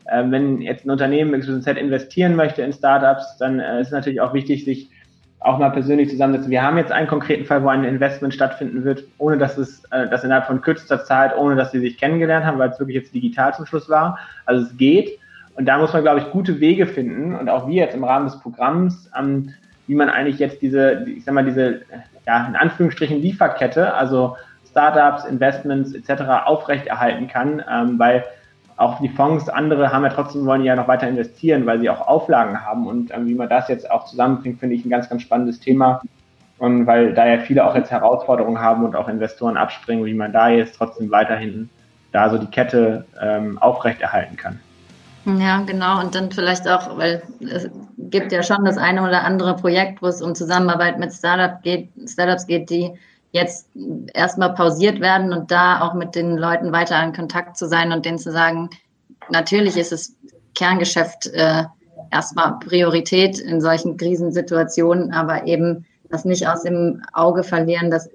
äh, 0.06 0.24
wenn 0.28 0.60
jetzt 0.60 0.86
ein 0.86 0.90
Unternehmen 0.90 1.38
XYZ 1.38 1.66
investieren 1.78 2.34
möchte 2.34 2.62
in 2.62 2.72
Startups, 2.72 3.36
dann 3.38 3.60
äh, 3.60 3.80
ist 3.80 3.92
natürlich 3.92 4.20
auch 4.20 4.34
wichtig, 4.34 4.64
sich 4.64 4.90
auch 5.40 5.58
mal 5.58 5.70
persönlich 5.70 6.10
zusammensetzen. 6.10 6.50
Wir 6.50 6.62
haben 6.62 6.78
jetzt 6.78 6.90
einen 6.90 7.06
konkreten 7.06 7.44
Fall, 7.44 7.62
wo 7.62 7.68
ein 7.68 7.84
Investment 7.84 8.34
stattfinden 8.34 8.84
wird, 8.84 9.04
ohne 9.18 9.38
dass 9.38 9.56
es 9.56 9.84
äh, 9.90 10.08
das 10.08 10.24
innerhalb 10.24 10.46
von 10.46 10.60
kürzester 10.60 11.04
Zeit, 11.04 11.36
ohne 11.36 11.54
dass 11.54 11.70
sie 11.70 11.80
sich 11.80 11.96
kennengelernt 11.96 12.44
haben, 12.44 12.58
weil 12.58 12.70
es 12.70 12.78
wirklich 12.80 12.96
jetzt 12.96 13.14
digital 13.14 13.54
zum 13.54 13.66
Schluss 13.66 13.88
war. 13.88 14.18
Also 14.46 14.66
es 14.66 14.76
geht. 14.76 15.18
Und 15.54 15.66
da 15.66 15.78
muss 15.78 15.92
man, 15.92 16.02
glaube 16.02 16.20
ich, 16.20 16.30
gute 16.30 16.60
Wege 16.60 16.86
finden 16.86 17.34
und 17.34 17.48
auch 17.48 17.68
wir 17.68 17.84
jetzt 17.84 17.94
im 17.94 18.04
Rahmen 18.04 18.26
des 18.26 18.38
Programms, 18.40 19.10
ähm, 19.18 19.54
wie 19.86 19.94
man 19.94 20.08
eigentlich 20.08 20.38
jetzt 20.38 20.60
diese, 20.60 21.04
ich 21.08 21.24
sag 21.24 21.34
mal, 21.34 21.44
diese, 21.44 21.82
ja, 22.26 22.46
in 22.46 22.56
Anführungsstrichen 22.56 23.20
Lieferkette, 23.20 23.94
also 23.94 24.36
Startups, 24.70 25.24
Investments 25.24 25.94
etc. 25.94 26.22
aufrechterhalten 26.44 27.26
kann, 27.26 27.62
ähm, 27.70 27.98
weil 27.98 28.24
auch 28.78 29.00
die 29.00 29.08
Fonds, 29.08 29.48
andere 29.48 29.92
haben 29.92 30.04
ja 30.04 30.10
trotzdem, 30.10 30.46
wollen 30.46 30.64
ja 30.64 30.76
noch 30.76 30.86
weiter 30.86 31.08
investieren, 31.08 31.66
weil 31.66 31.80
sie 31.80 31.90
auch 31.90 32.06
Auflagen 32.06 32.64
haben. 32.64 32.86
Und 32.86 33.12
ähm, 33.12 33.26
wie 33.26 33.34
man 33.34 33.48
das 33.48 33.68
jetzt 33.68 33.90
auch 33.90 34.06
zusammenbringt, 34.06 34.60
finde 34.60 34.76
ich 34.76 34.84
ein 34.84 34.90
ganz, 34.90 35.08
ganz 35.08 35.22
spannendes 35.22 35.58
Thema. 35.58 36.00
Und 36.58 36.86
weil 36.86 37.12
da 37.12 37.26
ja 37.26 37.38
viele 37.40 37.66
auch 37.66 37.74
jetzt 37.74 37.90
Herausforderungen 37.90 38.60
haben 38.60 38.84
und 38.84 38.94
auch 38.94 39.08
Investoren 39.08 39.56
abspringen, 39.56 40.04
wie 40.04 40.14
man 40.14 40.32
da 40.32 40.48
jetzt 40.48 40.76
trotzdem 40.76 41.10
weiterhin 41.10 41.68
da 42.12 42.30
so 42.30 42.38
die 42.38 42.46
Kette 42.46 43.04
ähm, 43.20 43.58
aufrechterhalten 43.58 44.36
kann. 44.36 44.60
Ja, 45.24 45.60
genau. 45.66 46.00
Und 46.00 46.14
dann 46.14 46.30
vielleicht 46.30 46.66
auch, 46.68 46.96
weil 46.96 47.22
es 47.40 47.68
gibt 47.98 48.32
ja 48.32 48.42
schon 48.42 48.64
das 48.64 48.78
eine 48.78 49.02
oder 49.02 49.24
andere 49.24 49.56
Projekt, 49.56 50.00
wo 50.00 50.06
es 50.06 50.22
um 50.22 50.34
Zusammenarbeit 50.34 50.98
mit 50.98 51.12
Startup 51.12 51.60
geht, 51.62 51.90
Startups 52.06 52.46
geht, 52.46 52.70
die 52.70 52.92
jetzt 53.32 53.68
erstmal 54.14 54.54
pausiert 54.54 55.00
werden 55.00 55.32
und 55.32 55.50
da 55.50 55.80
auch 55.82 55.94
mit 55.94 56.14
den 56.14 56.36
Leuten 56.36 56.72
weiter 56.72 57.02
in 57.02 57.12
Kontakt 57.12 57.56
zu 57.56 57.66
sein 57.68 57.92
und 57.92 58.06
denen 58.06 58.18
zu 58.18 58.32
sagen, 58.32 58.70
natürlich 59.28 59.76
ist 59.76 59.92
es 59.92 60.16
Kerngeschäft 60.54 61.26
äh, 61.28 61.64
erstmal 62.10 62.58
Priorität 62.58 63.38
in 63.38 63.60
solchen 63.60 63.96
Krisensituationen, 63.96 65.12
aber 65.12 65.46
eben 65.46 65.86
das 66.10 66.24
nicht 66.24 66.48
aus 66.48 66.62
dem 66.62 67.02
Auge 67.12 67.44
verlieren, 67.44 67.90
dass 67.90 68.08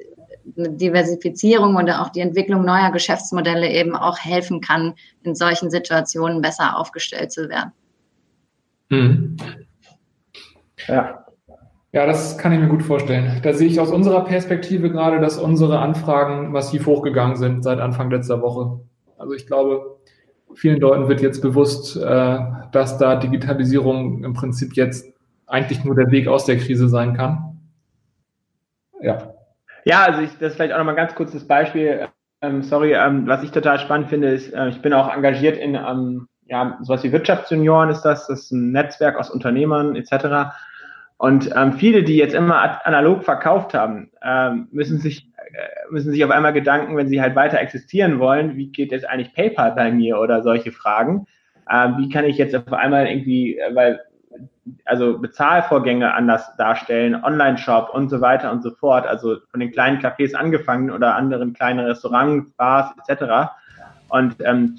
eine 0.58 0.71
Diversifizierung 0.71 1.76
oder 1.76 2.02
auch 2.02 2.10
die 2.10 2.19
Entwicklung 2.19 2.65
neuer 2.65 2.91
Geschäftsmodelle 2.91 3.69
eben 3.69 3.95
auch 3.95 4.17
helfen 4.19 4.62
kann, 4.62 4.95
in 5.23 5.36
solchen 5.36 5.69
Situationen 5.69 6.41
besser 6.41 6.78
aufgestellt 6.78 7.32
zu 7.32 7.49
werden. 7.49 7.71
Mhm. 8.89 9.38
Ja. 10.88 11.22
Ja, 11.93 12.08
das 12.08 12.39
kann 12.39 12.51
ich 12.51 12.60
mir 12.60 12.67
gut 12.67 12.82
vorstellen. 12.82 13.39
Da 13.43 13.53
sehe 13.53 13.67
ich 13.67 13.79
aus 13.79 13.91
unserer 13.91 14.25
Perspektive 14.25 14.89
gerade, 14.89 15.19
dass 15.19 15.38
unsere 15.38 15.77
Anfragen 15.77 16.51
massiv 16.51 16.88
hochgegangen 16.88 17.36
sind 17.36 17.63
seit 17.63 17.79
Anfang 17.79 18.10
letzter 18.10 18.41
Woche. 18.41 18.79
Also 19.19 19.36
ich 19.36 19.45
glaube, 19.45 19.99
vielen 20.56 20.79
Leuten 20.79 21.08
wird 21.08 21.21
jetzt 21.21 21.41
bewusst, 21.41 21.95
äh, 21.95 22.39
dass 22.71 22.97
da 22.97 23.15
Digitalisierung 23.15 24.23
im 24.23 24.34
Prinzip 24.34 24.75
jetzt 24.75 25.13
eigentlich 25.45 25.84
nur 25.84 25.93
der 25.93 26.10
Weg 26.10 26.27
aus 26.27 26.45
der 26.45 26.58
Krise 26.58 26.89
sein 26.89 27.13
kann. 27.13 27.60
Ja. 28.99 29.32
Ja, 29.86 30.03
also 30.03 30.21
ich, 30.21 30.32
das 30.39 30.51
ist 30.51 30.56
vielleicht 30.56 30.73
auch 30.73 30.79
nochmal 30.79 30.95
ein 30.95 31.06
ganz 31.06 31.13
kurzes 31.13 31.47
Beispiel. 31.47 32.08
Ähm, 32.41 32.63
sorry, 32.63 32.93
ähm, 32.93 33.27
was 33.27 33.43
ich 33.43 33.51
total 33.51 33.77
spannend 33.77 34.10
finde, 34.10 34.29
ist, 34.29 34.51
äh, 34.51 34.69
ich 34.69 34.82
bin 34.82 34.93
auch 34.93 35.13
engagiert 35.13 35.58
in 35.58 35.75
ähm, 35.75 36.27
ja, 36.47 36.79
sowas 36.82 37.03
wie 37.03 37.12
Wirtschaftsjunioren 37.12 37.89
ist 37.89 38.01
das, 38.01 38.25
das 38.25 38.45
ist 38.45 38.51
ein 38.51 38.71
Netzwerk 38.71 39.19
aus 39.19 39.29
Unternehmern 39.29 39.95
etc. 39.95 40.53
Und 41.23 41.49
ähm, 41.55 41.71
viele, 41.71 42.03
die 42.03 42.17
jetzt 42.17 42.36
immer 42.36 42.86
analog 42.86 43.23
verkauft 43.23 43.73
haben, 43.73 44.12
ähm, 44.21 44.67
müssen 44.73 44.99
sich 44.99 45.25
äh, 45.38 45.89
müssen 45.89 46.12
sich 46.12 46.21
auf 46.25 46.31
einmal 46.31 46.51
Gedanken, 46.51 46.97
wenn 46.97 47.07
sie 47.07 47.21
halt 47.21 47.33
weiter 47.33 47.62
existieren 47.62 48.19
wollen, 48.19 48.57
wie 48.57 48.67
geht 48.67 48.91
jetzt 48.91 49.07
eigentlich 49.07 49.33
PayPal 49.33 49.71
bei 49.71 49.89
mir 49.89 50.19
oder 50.19 50.43
solche 50.43 50.73
Fragen? 50.73 51.25
Ähm, 51.71 51.95
wie 51.97 52.09
kann 52.09 52.25
ich 52.25 52.38
jetzt 52.38 52.53
auf 52.53 52.73
einmal 52.73 53.07
irgendwie, 53.07 53.57
äh, 53.57 53.73
weil 53.73 54.01
also 54.83 55.17
Bezahlvorgänge 55.17 56.13
anders 56.13 56.57
darstellen, 56.57 57.15
Online-Shop 57.23 57.91
und 57.93 58.09
so 58.09 58.19
weiter 58.19 58.51
und 58.51 58.62
so 58.62 58.71
fort, 58.71 59.07
also 59.07 59.38
von 59.49 59.62
den 59.62 59.71
kleinen 59.71 60.01
Cafés 60.01 60.33
angefangen 60.33 60.91
oder 60.91 61.15
anderen 61.15 61.53
kleinen 61.53 61.86
Restaurants, 61.86 62.51
Bars 62.57 62.91
etc. 63.07 63.49
Und 64.09 64.36
ähm, 64.41 64.77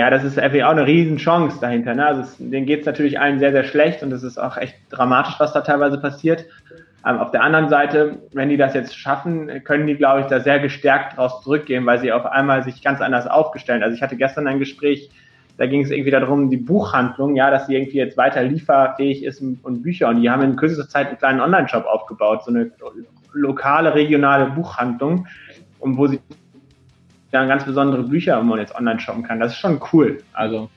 ja, 0.00 0.08
das 0.08 0.24
ist 0.24 0.38
einfach 0.38 0.62
auch 0.64 0.70
eine 0.70 0.86
Riesenchance 0.86 1.58
dahinter. 1.60 1.94
Ne? 1.94 2.06
Also 2.06 2.22
es, 2.22 2.36
denen 2.38 2.64
geht 2.64 2.80
es 2.80 2.86
natürlich 2.86 3.20
allen 3.20 3.38
sehr, 3.38 3.52
sehr 3.52 3.64
schlecht 3.64 4.02
und 4.02 4.10
es 4.12 4.22
ist 4.22 4.38
auch 4.38 4.56
echt 4.56 4.74
dramatisch, 4.88 5.34
was 5.38 5.52
da 5.52 5.60
teilweise 5.60 5.98
passiert. 5.98 6.46
Ähm, 7.06 7.18
auf 7.18 7.32
der 7.32 7.42
anderen 7.42 7.68
Seite, 7.68 8.18
wenn 8.32 8.48
die 8.48 8.56
das 8.56 8.72
jetzt 8.72 8.96
schaffen, 8.96 9.62
können 9.62 9.86
die, 9.86 9.96
glaube 9.96 10.22
ich, 10.22 10.26
da 10.28 10.40
sehr 10.40 10.58
gestärkt 10.58 11.18
draus 11.18 11.42
zurückgehen, 11.42 11.84
weil 11.84 11.98
sie 11.98 12.12
auf 12.12 12.24
einmal 12.24 12.64
sich 12.64 12.82
ganz 12.82 13.02
anders 13.02 13.26
aufgestellt. 13.26 13.82
Also 13.82 13.94
ich 13.94 14.00
hatte 14.00 14.16
gestern 14.16 14.46
ein 14.46 14.58
Gespräch 14.58 15.10
da 15.58 15.66
ging 15.66 15.82
es 15.82 15.90
irgendwie 15.90 16.10
darum, 16.10 16.48
die 16.48 16.56
Buchhandlung, 16.56 17.36
ja, 17.36 17.50
dass 17.50 17.66
sie 17.66 17.74
irgendwie 17.74 17.98
jetzt 17.98 18.16
weiter 18.16 18.42
lieferfähig 18.42 19.22
ist 19.22 19.42
und 19.42 19.82
Bücher. 19.82 20.08
Und 20.08 20.22
die 20.22 20.30
haben 20.30 20.40
in 20.40 20.56
kürzester 20.56 20.88
Zeit 20.88 21.08
einen 21.08 21.18
kleinen 21.18 21.40
Online-Shop 21.42 21.84
aufgebaut, 21.84 22.46
so 22.46 22.50
eine 22.50 22.70
lokale, 23.34 23.94
regionale 23.94 24.46
Buchhandlung, 24.52 25.26
und 25.78 25.98
wo 25.98 26.06
sie 26.06 26.20
dann 27.30 27.48
ganz 27.48 27.64
besondere 27.64 28.02
Bücher, 28.02 28.38
wo 28.38 28.42
man 28.42 28.58
jetzt 28.58 28.74
online 28.74 29.00
shoppen 29.00 29.22
kann. 29.22 29.40
Das 29.40 29.52
ist 29.52 29.58
schon 29.58 29.80
cool. 29.92 30.22
Also. 30.32 30.68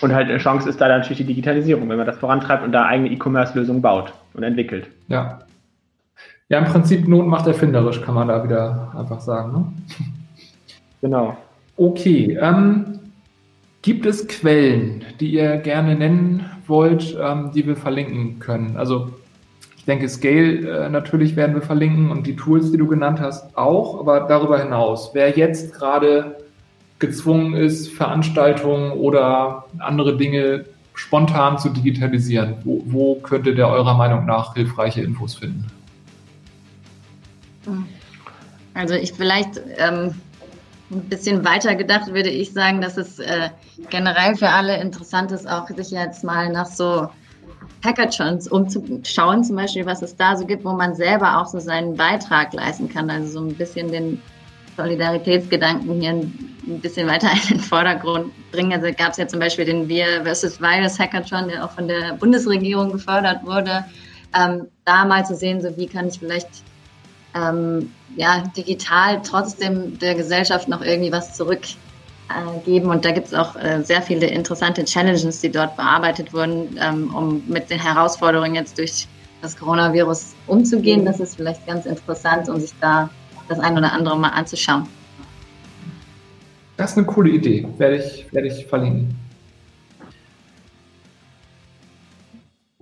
Und 0.00 0.12
halt 0.12 0.28
eine 0.28 0.38
Chance 0.38 0.68
ist 0.68 0.80
da 0.80 0.88
natürlich 0.88 1.18
die 1.18 1.24
Digitalisierung, 1.24 1.88
wenn 1.88 1.96
man 1.96 2.06
das 2.06 2.18
vorantreibt 2.18 2.64
und 2.64 2.72
da 2.72 2.86
eigene 2.86 3.10
E-Commerce-Lösungen 3.10 3.80
baut 3.80 4.12
und 4.34 4.42
entwickelt. 4.42 4.88
Ja. 5.08 5.38
Ja, 6.48 6.58
im 6.58 6.64
Prinzip 6.64 7.08
Not 7.08 7.26
macht 7.26 7.46
erfinderisch, 7.46 8.02
kann 8.02 8.14
man 8.14 8.28
da 8.28 8.44
wieder 8.44 8.92
einfach 8.98 9.20
sagen. 9.20 9.52
Ne? 9.52 9.72
Genau. 11.00 11.36
Okay. 11.76 12.36
Ähm, 12.40 13.00
gibt 13.80 14.04
es 14.06 14.28
Quellen, 14.28 15.04
die 15.18 15.32
ihr 15.32 15.56
gerne 15.58 15.94
nennen 15.94 16.44
wollt, 16.66 17.16
ähm, 17.20 17.52
die 17.54 17.66
wir 17.66 17.76
verlinken 17.76 18.38
können? 18.38 18.76
Also 18.76 19.12
ich 19.82 19.86
denke, 19.86 20.08
Scale 20.08 20.84
äh, 20.84 20.88
natürlich 20.88 21.34
werden 21.34 21.56
wir 21.56 21.62
verlinken 21.62 22.12
und 22.12 22.24
die 22.24 22.36
Tools, 22.36 22.70
die 22.70 22.78
du 22.78 22.86
genannt 22.86 23.18
hast, 23.18 23.58
auch. 23.58 23.98
Aber 23.98 24.20
darüber 24.20 24.62
hinaus, 24.62 25.10
wer 25.12 25.30
jetzt 25.30 25.74
gerade 25.74 26.36
gezwungen 27.00 27.54
ist, 27.54 27.88
Veranstaltungen 27.88 28.92
oder 28.92 29.64
andere 29.80 30.16
Dinge 30.16 30.66
spontan 30.94 31.58
zu 31.58 31.68
digitalisieren, 31.70 32.58
wo, 32.62 32.80
wo 32.86 33.14
könnte 33.16 33.56
der 33.56 33.66
eurer 33.66 33.94
Meinung 33.94 34.24
nach 34.24 34.54
hilfreiche 34.54 35.02
Infos 35.02 35.34
finden? 35.34 35.66
Also 38.74 38.94
ich 38.94 39.12
vielleicht 39.14 39.60
ähm, 39.78 40.14
ein 40.92 41.08
bisschen 41.08 41.44
weiter 41.44 41.74
gedacht 41.74 42.14
würde 42.14 42.30
ich 42.30 42.52
sagen, 42.52 42.80
dass 42.80 42.98
es 42.98 43.18
äh, 43.18 43.48
generell 43.90 44.36
für 44.36 44.50
alle 44.50 44.80
interessant 44.80 45.32
ist, 45.32 45.48
auch 45.48 45.66
sich 45.66 45.90
jetzt 45.90 46.22
mal 46.22 46.52
nach 46.52 46.66
so 46.66 47.08
Hackathons 47.84 48.48
umzuschauen, 48.48 49.44
zum 49.44 49.56
Beispiel, 49.56 49.84
was 49.86 50.02
es 50.02 50.16
da 50.16 50.36
so 50.36 50.46
gibt, 50.46 50.64
wo 50.64 50.72
man 50.72 50.94
selber 50.94 51.38
auch 51.38 51.46
so 51.46 51.58
seinen 51.58 51.96
Beitrag 51.96 52.52
leisten 52.52 52.88
kann. 52.88 53.10
Also 53.10 53.40
so 53.40 53.40
ein 53.40 53.54
bisschen 53.54 53.90
den 53.90 54.22
Solidaritätsgedanken 54.76 56.00
hier 56.00 56.10
ein 56.12 56.80
bisschen 56.80 57.08
weiter 57.08 57.30
in 57.42 57.56
den 57.56 57.60
Vordergrund 57.60 58.32
bringen. 58.52 58.72
Also 58.72 58.94
gab 58.96 59.10
es 59.10 59.16
ja 59.16 59.26
zum 59.26 59.40
Beispiel 59.40 59.64
den 59.64 59.88
Wir 59.88 60.22
versus 60.22 60.60
Virus 60.60 60.98
Hackathon, 60.98 61.48
der 61.48 61.64
auch 61.64 61.72
von 61.72 61.88
der 61.88 62.14
Bundesregierung 62.14 62.92
gefördert 62.92 63.44
wurde. 63.44 63.84
Ähm, 64.34 64.68
da 64.84 65.04
mal 65.04 65.26
zu 65.26 65.34
sehen, 65.34 65.60
so 65.60 65.76
wie 65.76 65.86
kann 65.86 66.08
ich 66.08 66.18
vielleicht 66.18 66.48
ähm, 67.34 67.92
ja, 68.16 68.44
digital 68.56 69.20
trotzdem 69.22 69.98
der 69.98 70.14
Gesellschaft 70.14 70.68
noch 70.68 70.82
irgendwie 70.82 71.12
was 71.12 71.34
zurückgeben. 71.36 71.80
Und 72.90 73.04
da 73.04 73.12
gibt 73.12 73.28
es 73.28 73.34
auch 73.34 73.56
äh, 73.56 73.82
sehr 73.82 74.02
viele 74.02 74.26
interessante 74.26 74.84
Challenges, 74.84 75.40
die 75.40 75.50
dort 75.50 75.76
bearbeitet 75.76 76.32
wurden, 76.32 76.78
ähm, 76.80 77.14
um 77.14 77.42
mit 77.46 77.70
den 77.70 77.78
Herausforderungen 77.78 78.54
jetzt 78.54 78.78
durch 78.78 79.06
das 79.40 79.56
Coronavirus 79.56 80.34
umzugehen. 80.46 81.04
Das 81.04 81.20
ist 81.20 81.36
vielleicht 81.36 81.66
ganz 81.66 81.86
interessant, 81.86 82.48
um 82.48 82.60
sich 82.60 82.72
da 82.80 83.10
das 83.48 83.58
ein 83.60 83.76
oder 83.76 83.92
andere 83.92 84.16
mal 84.16 84.30
anzuschauen. 84.30 84.86
Das 86.76 86.92
ist 86.92 86.98
eine 86.98 87.06
coole 87.06 87.30
Idee, 87.30 87.68
werde 87.78 87.96
ich, 87.96 88.32
werde 88.32 88.48
ich 88.48 88.66
verlinken. 88.66 89.14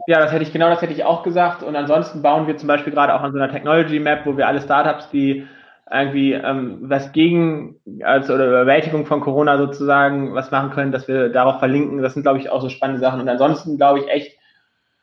Ja, 0.07 0.19
das 0.19 0.33
hätte 0.33 0.43
ich 0.43 0.53
genau, 0.53 0.71
das 0.71 0.81
hätte 0.81 0.93
ich 0.93 1.05
auch 1.05 1.23
gesagt. 1.23 1.63
Und 1.63 1.77
ansonsten 1.77 2.23
bauen 2.23 2.47
wir 2.47 2.57
zum 2.57 2.67
Beispiel 2.67 2.93
gerade 2.93 3.15
auch 3.15 3.21
an 3.21 3.33
so 3.33 3.39
einer 3.39 3.53
Technology 3.53 4.01
Map, 4.01 4.25
wo 4.25 4.37
wir 4.37 4.47
alle 4.47 4.61
Startups, 4.61 5.09
die 5.11 5.47
irgendwie 5.93 6.33
ähm, 6.33 6.79
was 6.83 7.13
gegen 7.13 7.77
also 8.03 8.35
oder 8.35 8.47
Überwältigung 8.47 9.07
von 9.07 9.21
Corona 9.21 9.59
sozusagen 9.59 10.35
was 10.35 10.51
machen 10.51 10.71
können, 10.71 10.93
dass 10.93 11.09
wir 11.09 11.31
darauf 11.31 11.59
verlinken. 11.59 12.01
Das 12.01 12.15
sind, 12.15 12.23
glaube 12.23 12.39
ich, 12.39 12.51
auch 12.51 12.63
so 12.63 12.69
spannende 12.69 13.01
Sachen. 13.01 13.21
Und 13.21 13.29
ansonsten 13.29 13.77
glaube 13.77 14.01
ich 14.01 14.09
echt 14.09 14.39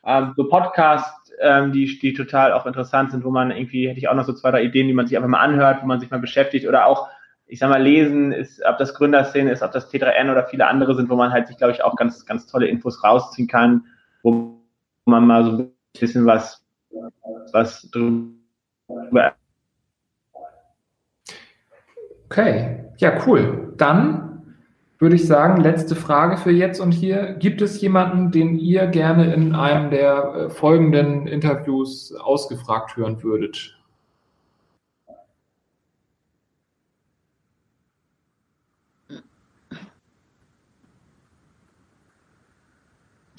ähm, 0.06 0.34
so 0.38 0.48
Podcasts, 0.48 1.34
ähm, 1.42 1.74
die, 1.74 2.00
die 2.00 2.14
total 2.14 2.54
auch 2.54 2.66
interessant 2.66 3.12
sind, 3.12 3.26
wo 3.26 3.30
man 3.30 3.52
irgendwie, 3.52 3.90
hätte 3.90 4.00
ich 4.00 4.08
auch 4.08 4.16
noch 4.16 4.26
so 4.26 4.34
zwei, 4.34 4.52
drei 4.52 4.64
Ideen, 4.64 4.88
die 4.88 4.94
man 4.94 5.06
sich 5.08 5.18
einfach 5.18 5.30
mal 5.30 5.42
anhört, 5.42 5.84
wo 5.84 5.88
man 5.88 6.00
sich 6.00 6.10
mal 6.10 6.20
beschäftigt 6.20 6.66
oder 6.66 6.86
auch, 6.86 7.10
ich 7.46 7.60
sag 7.60 7.70
mal, 7.70 7.82
lesen 7.82 8.32
ist, 8.32 8.64
ob 8.66 8.78
das 8.78 8.94
Gründerszene 8.94 9.52
ist, 9.52 9.62
ob 9.62 9.74
das 9.74 9.92
T3N 9.92 10.32
oder 10.32 10.46
viele 10.46 10.68
andere 10.68 10.96
sind, 10.96 11.10
wo 11.10 11.16
man 11.16 11.32
halt 11.32 11.48
sich, 11.48 11.58
glaube 11.58 11.74
ich, 11.74 11.84
auch 11.84 11.98
ganz, 11.98 12.26
ganz 12.26 12.48
tolle 12.48 12.68
Infos 12.68 13.04
rausziehen 13.04 13.48
kann, 13.50 13.86
wo 14.24 14.62
man 15.06 15.28
mal 15.28 15.44
so 15.44 15.52
ein 15.52 15.72
bisschen 16.00 16.26
was, 16.26 16.66
was 17.52 17.90
drüber. 17.92 19.36
Okay, 22.30 22.84
ja, 22.98 23.22
cool. 23.26 23.74
Dann 23.78 24.28
würde 25.00 25.16
ich 25.16 25.28
sagen, 25.28 25.62
letzte 25.62 25.96
Frage 25.96 26.38
für 26.38 26.52
jetzt 26.52 26.80
und 26.80 26.92
hier. 26.92 27.34
Gibt 27.34 27.62
es 27.62 27.80
jemanden, 27.82 28.32
den 28.32 28.58
ihr 28.58 28.88
gerne 28.88 29.34
in 29.34 29.56
einem 29.56 29.92
der 29.92 30.34
äh, 30.36 30.50
folgenden 30.50 31.28
Interviews 31.28 32.14
ausgefragt 32.14 32.98
hören 32.98 33.22
würdet? 33.24 33.78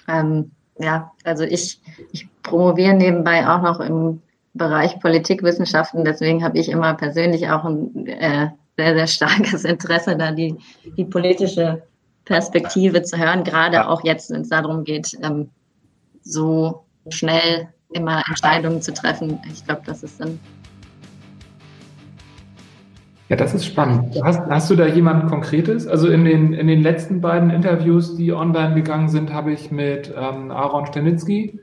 Ähm, 0.06 0.52
ja, 0.78 1.12
also 1.24 1.44
ich, 1.44 1.80
ich 2.12 2.28
promoviere 2.42 2.94
nebenbei 2.94 3.46
auch 3.46 3.62
noch 3.62 3.80
im 3.80 4.22
Bereich 4.54 4.98
Politikwissenschaften. 5.00 6.04
Deswegen 6.04 6.42
habe 6.44 6.58
ich 6.58 6.68
immer 6.70 6.94
persönlich 6.94 7.50
auch 7.50 7.64
ein 7.64 8.06
äh, 8.06 8.48
sehr, 8.78 8.94
sehr 8.94 9.06
starkes 9.08 9.64
Interesse, 9.64 10.16
da 10.16 10.30
die, 10.30 10.54
die 10.96 11.04
politische 11.04 11.82
Perspektive 12.24 13.02
zu 13.02 13.18
hören, 13.18 13.42
gerade 13.42 13.88
auch 13.88 14.04
jetzt, 14.04 14.30
wenn 14.30 14.42
es 14.42 14.50
darum 14.50 14.84
geht, 14.84 15.18
ähm, 15.22 15.48
so 16.22 16.84
schnell 17.08 17.68
immer 17.90 18.22
Entscheidungen 18.28 18.80
zu 18.80 18.92
treffen. 18.92 19.40
Ich 19.52 19.64
glaube, 19.64 19.82
das 19.84 20.02
ist 20.02 20.20
dann. 20.20 20.38
Ja, 23.28 23.36
das 23.36 23.52
ist 23.52 23.66
spannend. 23.66 24.16
Hast, 24.22 24.40
hast 24.48 24.70
du 24.70 24.76
da 24.76 24.86
jemand 24.86 25.28
Konkretes? 25.28 25.86
Also 25.86 26.08
in 26.08 26.24
den, 26.24 26.52
in 26.52 26.66
den 26.66 26.80
letzten 26.80 27.20
beiden 27.20 27.50
Interviews, 27.50 28.16
die 28.16 28.32
online 28.32 28.74
gegangen 28.74 29.08
sind, 29.08 29.32
habe 29.32 29.52
ich 29.52 29.70
mit 29.70 30.12
ähm, 30.16 30.50
Aaron 30.50 30.86
Stenitzky 30.86 31.58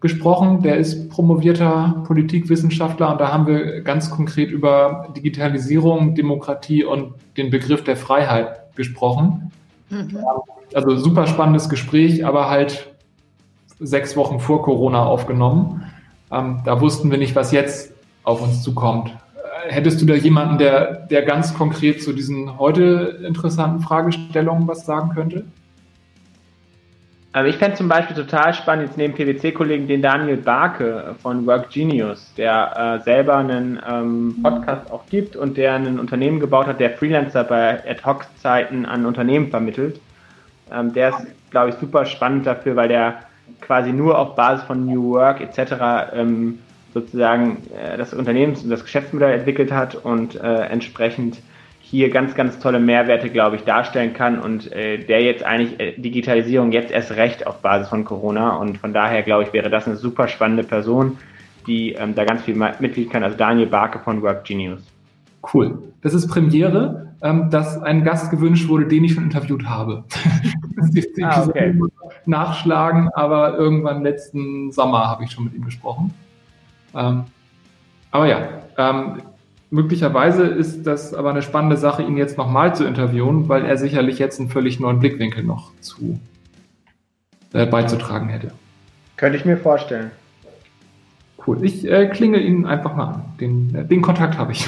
gesprochen. 0.00 0.62
Der 0.62 0.76
ist 0.76 1.10
promovierter 1.10 2.02
Politikwissenschaftler 2.06 3.12
und 3.12 3.20
da 3.20 3.32
haben 3.32 3.46
wir 3.46 3.80
ganz 3.80 4.10
konkret 4.10 4.50
über 4.50 5.08
Digitalisierung, 5.16 6.14
Demokratie 6.14 6.84
und 6.84 7.14
den 7.36 7.50
Begriff 7.50 7.84
der 7.84 7.96
Freiheit 7.96 8.74
gesprochen. 8.76 9.50
Mhm. 9.90 10.18
Also 10.74 10.96
super 10.96 11.26
spannendes 11.26 11.68
Gespräch, 11.68 12.26
aber 12.26 12.50
halt 12.50 12.92
sechs 13.78 14.16
Wochen 14.16 14.40
vor 14.40 14.62
Corona 14.62 15.04
aufgenommen. 15.04 15.84
Ähm, 16.30 16.60
da 16.64 16.80
wussten 16.80 17.10
wir 17.10 17.18
nicht, 17.18 17.36
was 17.36 17.52
jetzt 17.52 17.92
auf 18.24 18.42
uns 18.42 18.62
zukommt. 18.62 19.10
Äh, 19.66 19.72
hättest 19.72 20.00
du 20.00 20.06
da 20.06 20.14
jemanden, 20.14 20.58
der, 20.58 21.06
der 21.06 21.22
ganz 21.22 21.54
konkret 21.54 22.02
zu 22.02 22.12
diesen 22.12 22.58
heute 22.58 23.20
interessanten 23.26 23.80
Fragestellungen 23.80 24.66
was 24.66 24.84
sagen 24.84 25.10
könnte? 25.14 25.44
Also 27.36 27.50
ich 27.50 27.56
fände 27.56 27.76
zum 27.76 27.86
Beispiel 27.86 28.16
total 28.16 28.54
spannend, 28.54 28.86
jetzt 28.86 28.96
neben 28.96 29.12
PwC-Kollegen, 29.12 29.86
den 29.86 30.00
Daniel 30.00 30.38
Barke 30.38 31.14
von 31.20 31.44
Work 31.46 31.68
Genius, 31.68 32.32
der 32.38 32.98
äh, 32.98 33.04
selber 33.04 33.36
einen 33.36 33.78
ähm, 33.86 34.38
Podcast 34.42 34.90
auch 34.90 35.04
gibt 35.10 35.36
und 35.36 35.58
der 35.58 35.74
ein 35.74 36.00
Unternehmen 36.00 36.40
gebaut 36.40 36.66
hat, 36.66 36.80
der 36.80 36.92
Freelancer 36.92 37.44
bei 37.44 37.86
Ad-Hoc-Zeiten 37.86 38.86
an 38.86 39.04
Unternehmen 39.04 39.50
vermittelt. 39.50 40.00
Ähm, 40.72 40.94
der 40.94 41.10
ist, 41.10 41.26
glaube 41.50 41.68
ich, 41.68 41.74
super 41.74 42.06
spannend 42.06 42.46
dafür, 42.46 42.74
weil 42.74 42.88
der 42.88 43.18
quasi 43.60 43.92
nur 43.92 44.18
auf 44.18 44.34
Basis 44.34 44.64
von 44.64 44.86
New 44.86 45.10
Work 45.10 45.42
etc. 45.42 46.14
Ähm, 46.14 46.60
sozusagen 46.94 47.58
äh, 47.78 47.98
das 47.98 48.14
Unternehmens- 48.14 48.62
und 48.62 48.70
das 48.70 48.82
Geschäftsmodell 48.82 49.34
entwickelt 49.34 49.70
hat 49.72 49.94
und 49.94 50.36
äh, 50.36 50.60
entsprechend 50.68 51.42
hier 51.88 52.10
ganz, 52.10 52.34
ganz 52.34 52.58
tolle 52.58 52.80
Mehrwerte, 52.80 53.30
glaube 53.30 53.54
ich, 53.54 53.62
darstellen 53.62 54.12
kann 54.12 54.40
und 54.40 54.72
äh, 54.72 54.98
der 54.98 55.22
jetzt 55.22 55.44
eigentlich 55.44 55.78
äh, 55.78 55.92
Digitalisierung 55.96 56.72
jetzt 56.72 56.90
erst 56.90 57.12
recht 57.12 57.46
auf 57.46 57.62
Basis 57.62 57.88
von 57.88 58.04
Corona 58.04 58.56
und 58.56 58.78
von 58.78 58.92
daher, 58.92 59.22
glaube 59.22 59.44
ich, 59.44 59.52
wäre 59.52 59.70
das 59.70 59.86
eine 59.86 59.94
super 59.94 60.26
spannende 60.26 60.64
Person, 60.64 61.16
die 61.68 61.92
ähm, 61.92 62.16
da 62.16 62.24
ganz 62.24 62.42
viel 62.42 62.56
mitglied 62.56 63.10
kann, 63.10 63.22
also 63.22 63.36
Daniel 63.36 63.68
Barke 63.68 64.00
von 64.00 64.20
Work 64.20 64.44
Genius. 64.44 64.82
Cool. 65.54 65.78
Das 66.02 66.12
ist 66.12 66.26
Premiere, 66.26 67.12
ähm, 67.22 67.50
dass 67.50 67.80
ein 67.80 68.02
Gast 68.02 68.32
gewünscht 68.32 68.68
wurde, 68.68 68.86
den 68.86 69.04
ich 69.04 69.14
schon 69.14 69.22
interviewt 69.22 69.64
habe. 69.64 70.02
ah, 71.22 71.46
okay. 71.46 71.72
Nachschlagen, 72.24 73.10
aber 73.14 73.56
irgendwann 73.56 74.02
letzten 74.02 74.72
Sommer 74.72 75.06
habe 75.06 75.22
ich 75.22 75.30
schon 75.30 75.44
mit 75.44 75.54
ihm 75.54 75.64
gesprochen. 75.64 76.12
Ähm, 76.96 77.22
aber 78.10 78.26
ja, 78.26 78.38
ähm, 78.76 79.22
Möglicherweise 79.70 80.44
ist 80.44 80.86
das 80.86 81.12
aber 81.12 81.30
eine 81.30 81.42
spannende 81.42 81.76
Sache, 81.76 82.02
ihn 82.02 82.16
jetzt 82.16 82.38
nochmal 82.38 82.74
zu 82.76 82.84
interviewen, 82.84 83.48
weil 83.48 83.64
er 83.64 83.76
sicherlich 83.76 84.18
jetzt 84.18 84.38
einen 84.38 84.48
völlig 84.48 84.78
neuen 84.78 85.00
Blickwinkel 85.00 85.42
noch 85.42 85.72
zu 85.80 86.20
äh, 87.52 87.66
beizutragen 87.66 88.28
hätte. 88.28 88.52
Könnte 89.16 89.38
ich 89.38 89.44
mir 89.44 89.56
vorstellen. 89.56 90.10
Cool. 91.46 91.64
Ich 91.64 91.88
äh, 91.88 92.06
klingel 92.08 92.42
ihn 92.42 92.66
einfach 92.66 92.94
mal 92.94 93.06
an. 93.06 93.24
Den, 93.40 93.74
äh, 93.74 93.84
den 93.84 94.02
Kontakt 94.02 94.38
habe 94.38 94.52
ich. 94.52 94.66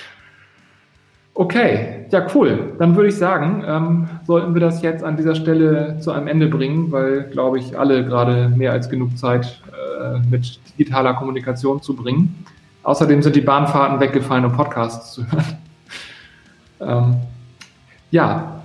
okay, 1.34 2.06
ja, 2.10 2.26
cool. 2.34 2.74
Dann 2.78 2.96
würde 2.96 3.08
ich 3.08 3.16
sagen, 3.16 3.64
ähm, 3.66 4.08
sollten 4.26 4.54
wir 4.54 4.60
das 4.60 4.82
jetzt 4.82 5.04
an 5.04 5.16
dieser 5.16 5.34
Stelle 5.34 5.98
zu 6.00 6.12
einem 6.12 6.26
Ende 6.26 6.48
bringen, 6.48 6.90
weil, 6.90 7.24
glaube 7.24 7.58
ich, 7.58 7.78
alle 7.78 8.04
gerade 8.04 8.48
mehr 8.48 8.72
als 8.72 8.88
genug 8.88 9.16
Zeit 9.18 9.62
äh, 10.00 10.18
mit 10.30 10.58
digitaler 10.72 11.14
Kommunikation 11.14 11.82
zu 11.82 11.94
bringen. 11.94 12.44
Außerdem 12.82 13.22
sind 13.22 13.36
die 13.36 13.40
Bahnfahrten 13.40 14.00
weggefallen, 14.00 14.44
um 14.44 14.52
Podcasts 14.52 15.12
zu 15.12 15.30
hören. 15.30 15.58
ähm, 16.80 17.16
ja, 18.10 18.62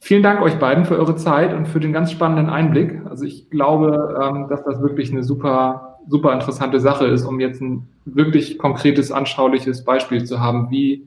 vielen 0.00 0.22
Dank 0.22 0.42
euch 0.42 0.58
beiden 0.58 0.84
für 0.84 0.98
eure 0.98 1.16
Zeit 1.16 1.54
und 1.54 1.66
für 1.66 1.80
den 1.80 1.92
ganz 1.92 2.10
spannenden 2.10 2.50
Einblick. 2.50 3.00
Also 3.08 3.24
ich 3.24 3.50
glaube, 3.50 4.20
ähm, 4.22 4.48
dass 4.48 4.64
das 4.64 4.82
wirklich 4.82 5.12
eine 5.12 5.22
super, 5.22 5.98
super 6.08 6.32
interessante 6.32 6.80
Sache 6.80 7.06
ist, 7.06 7.24
um 7.24 7.38
jetzt 7.40 7.60
ein 7.60 7.88
wirklich 8.04 8.58
konkretes, 8.58 9.12
anschauliches 9.12 9.84
Beispiel 9.84 10.24
zu 10.24 10.40
haben, 10.40 10.70
wie 10.70 11.06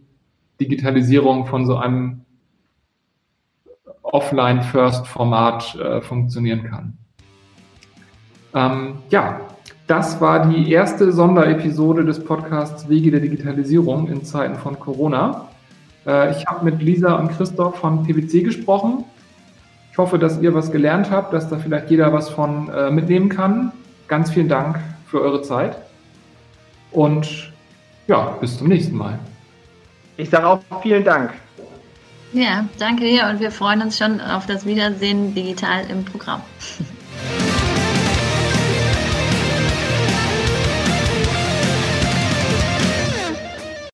Digitalisierung 0.59 1.45
von 1.45 1.65
so 1.65 1.75
einem 1.75 2.21
Offline-First-Format 4.01 5.75
äh, 5.75 6.01
funktionieren 6.01 6.63
kann. 6.63 6.97
Ähm, 8.53 8.99
ja, 9.09 9.41
das 9.87 10.19
war 10.19 10.47
die 10.47 10.71
erste 10.71 11.11
Sonderepisode 11.11 12.03
des 12.05 12.23
Podcasts 12.23 12.89
Wege 12.89 13.11
der 13.11 13.19
Digitalisierung 13.19 14.07
in 14.07 14.23
Zeiten 14.23 14.55
von 14.55 14.79
Corona. 14.79 15.49
Äh, 16.07 16.31
ich 16.31 16.45
habe 16.47 16.65
mit 16.65 16.81
Lisa 16.81 17.15
und 17.15 17.29
Christoph 17.29 17.77
von 17.77 18.03
PwC 18.03 18.41
gesprochen. 18.41 19.05
Ich 19.91 19.97
hoffe, 19.97 20.19
dass 20.19 20.41
ihr 20.41 20.53
was 20.53 20.71
gelernt 20.71 21.11
habt, 21.11 21.33
dass 21.33 21.49
da 21.49 21.57
vielleicht 21.57 21.89
jeder 21.89 22.11
was 22.11 22.29
von 22.29 22.69
äh, 22.69 22.89
mitnehmen 22.91 23.29
kann. 23.29 23.71
Ganz 24.07 24.31
vielen 24.31 24.49
Dank 24.49 24.79
für 25.05 25.21
eure 25.21 25.41
Zeit 25.41 25.77
und 26.91 27.51
ja, 28.07 28.35
bis 28.39 28.57
zum 28.57 28.67
nächsten 28.67 28.95
Mal. 28.95 29.19
Ich 30.17 30.29
sage 30.29 30.47
auch 30.47 30.59
vielen 30.81 31.03
Dank. 31.03 31.33
Ja, 32.33 32.65
danke 32.79 33.03
dir 33.03 33.27
und 33.29 33.39
wir 33.39 33.51
freuen 33.51 33.81
uns 33.81 33.97
schon 33.97 34.19
auf 34.19 34.45
das 34.45 34.65
Wiedersehen 34.65 35.33
digital 35.33 35.85
im 35.89 36.03
Programm. 36.03 36.41